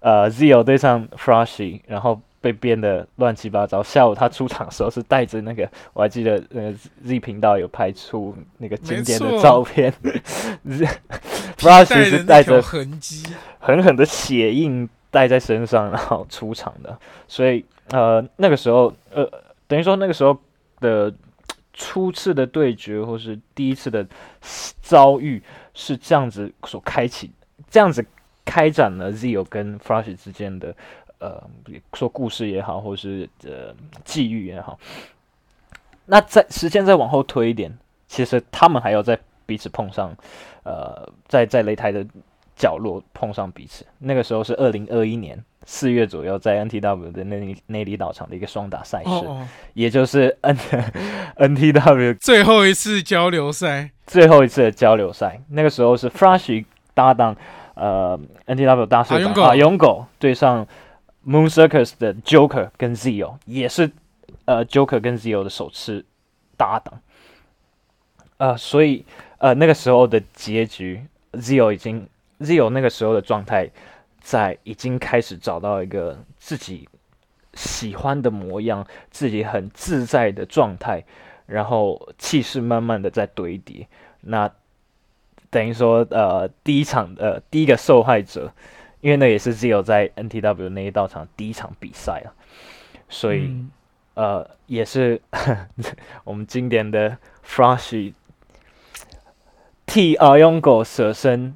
[0.00, 3.82] 呃 Zio 对上 Frashy，然后被编的乱七八糟。
[3.82, 6.74] 下午他出场的时候是带着那个，我还记得呃
[7.06, 9.90] Z 频道有拍出那个经典的照片
[11.56, 13.24] ，Froshy 是带着痕迹，
[13.58, 14.86] 狠狠的血印。
[15.12, 19.30] 带在身上，然后出场的，所以呃，那个时候呃，
[19.66, 20.34] 等于说那个时候
[20.80, 21.12] 的
[21.74, 24.06] 初次的对决，或是第一次的
[24.80, 25.42] 遭遇，
[25.74, 27.30] 是这样子所开启，
[27.68, 28.02] 这样子
[28.46, 30.74] 开展了 Zio 跟 Flash 之间的
[31.22, 31.42] 呃，
[31.94, 34.78] 说故事也好，或是呃际遇也好。
[36.06, 37.72] 那在时间再往后推一点，
[38.08, 40.14] 其实他们还要在彼此碰上，
[40.64, 42.04] 呃，在在擂台的。
[42.54, 49.26] 角落碰上彼此，那个时候是二零二一年四月左右，在 NTW 的内里内里岛场的一个双打赛事，
[49.72, 50.56] 也就是 N
[51.56, 55.40] NTW 最后一次交流赛，最后一次的交流赛。
[55.48, 56.64] 那个时候是 Flash
[56.94, 57.34] 搭档
[57.74, 60.64] 呃 NTW 大社长啊勇狗对上
[61.26, 63.90] Moon Circus 的 Joker 跟 Zio，也是
[64.44, 66.04] 呃 Joker 跟 Zio 的首次
[66.56, 67.00] 搭档。
[68.36, 69.04] 呃，所以
[69.38, 72.08] 呃那个时候的结局，Zio 已经。
[72.40, 73.70] Zio 那个时候的状态，
[74.20, 76.88] 在已经开始找到一个自己
[77.54, 81.04] 喜欢的模样，自己很自在的状态，
[81.46, 83.86] 然后气势慢慢的在堆叠。
[84.22, 84.50] 那
[85.50, 88.52] 等于说，呃，第一场呃第一个受害者，
[89.02, 92.32] 因为那也是 Zio 在 NTW 那一道场第一场比赛啊，
[93.10, 93.54] 所以
[94.14, 95.20] 呃也是
[96.24, 98.14] 我们经典的 Flashy
[99.84, 101.54] 替阿勇狗舍身。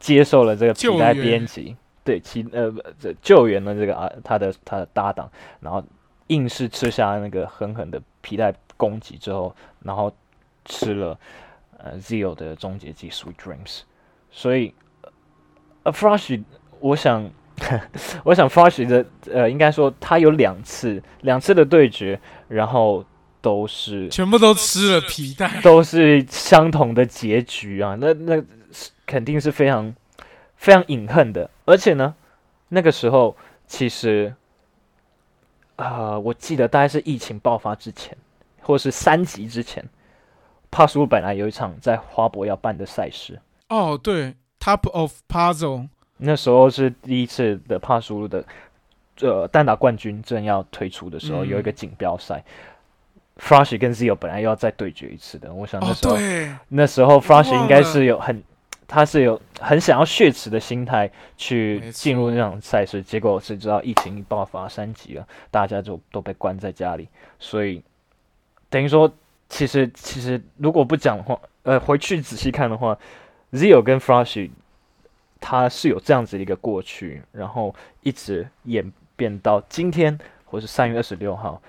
[0.00, 5.82] 接受了这个皮带编辑，对其呃这救援了这个啊他的他的搭档，然后
[6.28, 9.52] 硬是吃下那个狠狠的皮带攻击之后，
[9.82, 10.14] 然后
[10.64, 11.18] 吃了
[11.78, 13.80] 呃 Zio 的终结技 Sweet Dreams，
[14.30, 14.72] 所以
[15.82, 16.42] 呃 Flash
[16.80, 17.30] 我想
[18.24, 23.04] 我想 Flash 的呃应该说他有两次两次的对决，然后
[23.40, 28.42] 都是全部都吃了皮带，都是相同的结局啊，那那。
[29.06, 29.94] 肯定是非常
[30.54, 32.14] 非常隐恨的，而且呢，
[32.68, 33.34] 那个时候
[33.66, 34.34] 其实
[35.76, 38.14] 啊，我记得大概是疫情爆发之前，
[38.60, 39.82] 或是三级之前，
[40.70, 43.40] 帕苏本来有一场在花博要办的赛事。
[43.70, 45.88] 哦，对，Top of Puzzle，
[46.18, 48.44] 那时候是第一次的帕苏的
[49.20, 52.44] 呃单打冠军正要推出的时候，有一个锦标赛
[53.38, 55.52] ，Flash 跟 Zio 本来要再对决一次的。
[55.52, 56.16] 我想那时候
[56.68, 58.42] 那时候 Flash 应该是有很。
[58.90, 67.06] 他是有很想要血池的心态去进入那场赛事，结果谁知道疫情一爆发三级了，大家就都被关在家里，
[67.38, 67.82] 所以
[68.70, 69.12] 等于说，
[69.50, 72.98] 其实其实如果不讲的话，呃，回去仔细看的话
[73.52, 74.50] ，Zio 跟 Flash
[75.40, 81.60] 他是有这样子的一个过去，然后一直演变到今天，或是三月二十六号，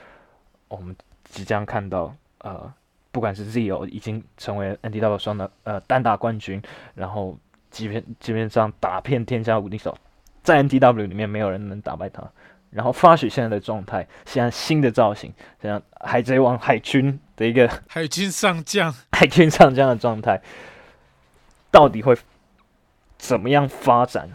[0.67, 2.73] 我们即将看到呃。
[3.11, 6.61] 不管是 Zio 已经成为 NDW 双的呃单打冠军，
[6.93, 7.35] 然后
[7.71, 9.97] 基本基本上打遍天下无敌手，
[10.43, 12.21] 在 NDW 里面没有人能打败他。
[12.69, 20.39] 然后 Flash 现在的状态，现在新的造型，像海贼王海军的一个海军上将， 海军上将的状态，
[21.71, 22.17] 到底会
[23.17, 24.29] 怎么样发展？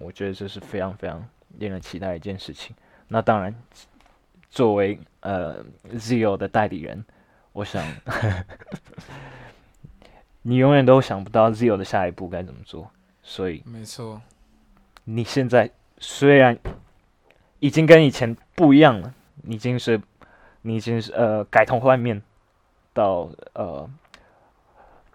[0.00, 1.26] 我觉得这是非常非常
[1.58, 2.74] 令人期待的一件事情。
[3.08, 3.54] 那当然，
[4.50, 5.64] 作为呃
[5.94, 7.04] Zio 的代理人。
[7.54, 7.84] 我想，
[10.40, 12.90] 你永远都想不到 Zio 的下一步该怎么做，
[13.22, 14.22] 所以没错，
[15.04, 16.58] 你现在虽然
[17.58, 19.12] 已经跟以前不一样了，
[19.44, 20.00] 已经是
[20.62, 22.22] 你已经是呃改头换面
[22.94, 23.86] 到呃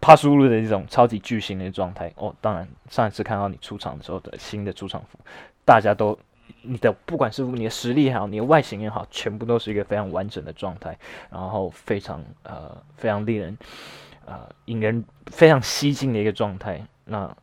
[0.02, 2.34] 帕苏鲁的一种超级巨星的状态哦。
[2.42, 5.20] 当然，上一次看到你出场的时候的新的出场服，
[5.66, 6.18] 大家都。
[6.62, 10.98] 你的不管是你的实力也好，你的外形也好，全部都是一个非常完整的状态，
[11.30, 13.58] 然后非常呃非常令人
[14.26, 16.82] 呃引人非常吸睛的一个状态。
[17.04, 17.36] 那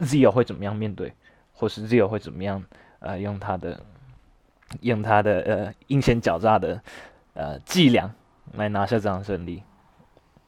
[0.00, 1.12] Zio 会怎么样面对，
[1.54, 2.62] 或是 Zio 会怎么样
[3.00, 3.80] 呃用他的
[4.80, 6.80] 用他的呃阴险狡诈的
[7.32, 8.14] 呃伎俩
[8.52, 9.62] 来拿下这场胜利？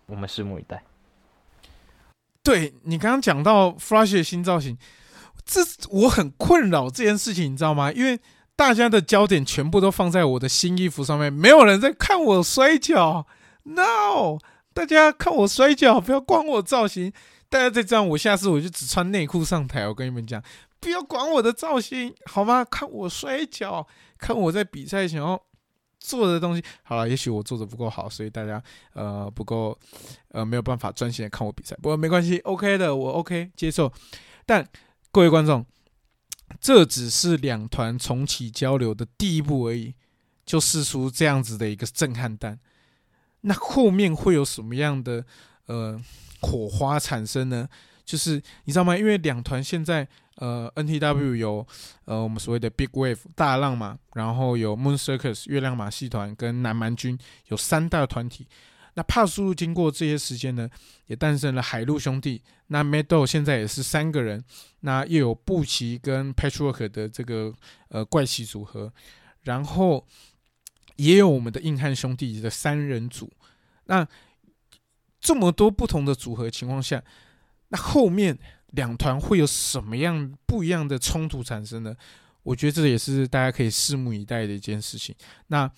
[0.07, 0.82] 我们拭目以待。
[2.42, 4.76] 对你刚刚讲到 Flash 的新造型。
[5.46, 7.92] 这我很困扰这件事情，你知道吗？
[7.92, 8.18] 因为
[8.57, 13.26] 大家的焦点全部都放在我的新衣服上面，没有人在看我摔跤。
[13.64, 14.38] No，
[14.72, 17.12] 大家看我摔跤，不要管我造型。
[17.50, 19.86] 大家再这样，我下次我就只穿内裤上台。
[19.86, 20.42] 我跟你们讲，
[20.80, 22.64] 不要管我的造型，好吗？
[22.64, 23.86] 看我摔跤，
[24.16, 25.40] 看我在比赛想要
[26.05, 26.62] 做的东西。
[26.82, 29.76] 好了，也许我做的不够好，所以大家呃不够
[30.28, 31.74] 呃没有办法专心的看我比赛。
[31.76, 33.90] 不过没关系，OK 的，我 OK 接受。
[34.44, 34.66] 但
[35.11, 35.64] 各位观众。
[36.61, 39.94] 这只是两团重启交流的第一步而已，
[40.44, 42.61] 就试出这样子的一个震撼弹。
[43.40, 45.24] 那后面会有什么样的
[45.66, 46.00] 呃
[46.40, 47.68] 火花产生呢？
[48.05, 48.96] 就是你知道吗？
[48.96, 50.07] 因为两团现在
[50.37, 51.66] 呃 NTW 有
[52.05, 58.47] 呃我们所谓的 Big Wave 大浪嘛，然后有 Moon Circus 月亮马戏团跟南蛮军有三大团体。
[58.97, 60.70] 那帕苏路经过这些时间呢，
[61.07, 62.41] 也诞生了海陆兄弟。
[62.68, 64.45] 那 Meadow 现在也是三个人，
[64.80, 67.53] 那又有布奇跟 Patchwork 的这个
[67.89, 68.93] 呃怪奇组合，
[69.43, 70.07] 然后
[70.95, 73.28] 也有我们的硬汉兄弟的三人组。
[73.87, 74.07] 那
[75.20, 77.03] 这么多不同的组合情况下，
[77.75, 81.97] 那后面两团会有什么样不一样的冲突产生呢？
[82.45, 85.12] 我觉得这也是大家可以拭目以待的一件事情。
[85.49, 85.68] 那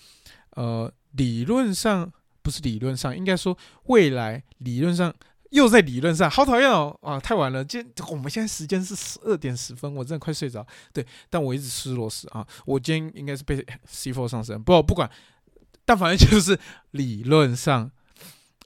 [0.51, 2.13] 呃，理论上。
[2.43, 5.13] 不是理论上，应该说未来理论上
[5.51, 6.97] 又在理论上，好讨厌哦！
[7.03, 10.65] 啊，太晚了，今我们现在时间是十二点十分，我真的快睡着。
[10.93, 15.11] 对，但我一直吃螺丝啊，我今天应该是被 C four 上身，不不管，
[15.85, 16.57] 但反正就是
[16.93, 17.91] 理论上，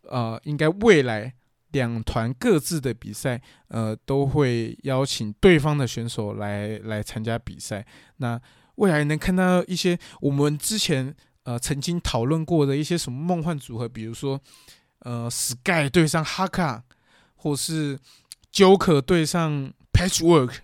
[0.02, 1.32] 呃，应该未来
[1.72, 7.86] 两团各自的比赛，呃，都会邀请对方的选手来来参加比赛。
[8.16, 8.40] 那
[8.76, 11.14] 未来能看到一些我们之前。
[11.44, 14.38] 呃，曾经讨论过的一些什么梦幻组合，比如说，
[15.00, 16.82] 呃，Sky 对上 Haka，
[17.34, 17.98] 或是
[18.52, 20.56] Joker 对上 Patchwork，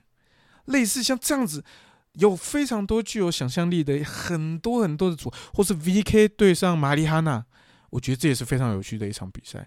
[0.67, 1.65] 类似像这样子，
[2.13, 7.47] 有非常多具有想象力的很多很多的组，或是 VK 对上玛丽哈娜，
[7.89, 9.67] 我觉得这也是非常有趣的一场比赛。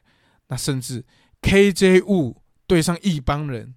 [0.50, 1.04] 那甚至
[1.42, 3.74] KJ 物对上一帮人，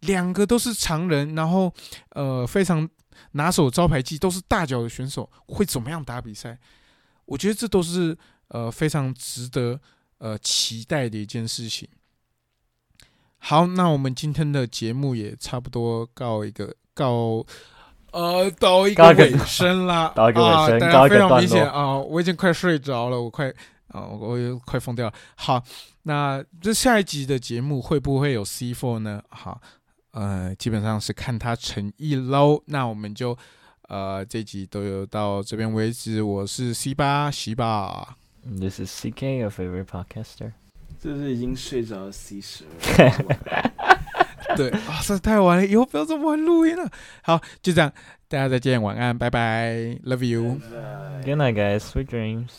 [0.00, 1.72] 两个都是常人，然后
[2.10, 2.88] 呃，非常。
[3.36, 6.58] 拿手招牌技都是大脚的选手会怎么样打比赛？
[7.26, 8.16] 我觉得这都是
[8.48, 9.80] 呃非常值得
[10.18, 11.88] 呃期待的一件事情。
[13.38, 17.46] 好，那我们今天的节目也差不多告一个告
[18.10, 23.48] 呃 到一个尾声啦，到一个尾声，大家非常明显啊，我已经快睡着了，我快
[23.88, 25.14] 啊我又快疯掉了。
[25.36, 25.62] 好，
[26.04, 29.22] 那这下一集的节目会不会有 C four 呢？
[29.28, 29.60] 好。
[30.12, 32.62] 呃，基本上是看他诚意喽。
[32.66, 33.36] 那我们就，
[33.88, 36.22] 呃，这集都有到这边为止。
[36.22, 40.52] 我是 C 八喜吧，This is CK，your favorite podcaster。
[41.00, 42.62] 这是已经睡着的 C 十。
[44.56, 46.88] 对啊，这太晚了，以后不要这么晚录音了。
[47.24, 47.92] 好，就这样，
[48.28, 50.60] 大家再见，晚安，拜拜，Love you。
[51.24, 51.80] Good night, guys.
[51.80, 52.50] Sweet dreams.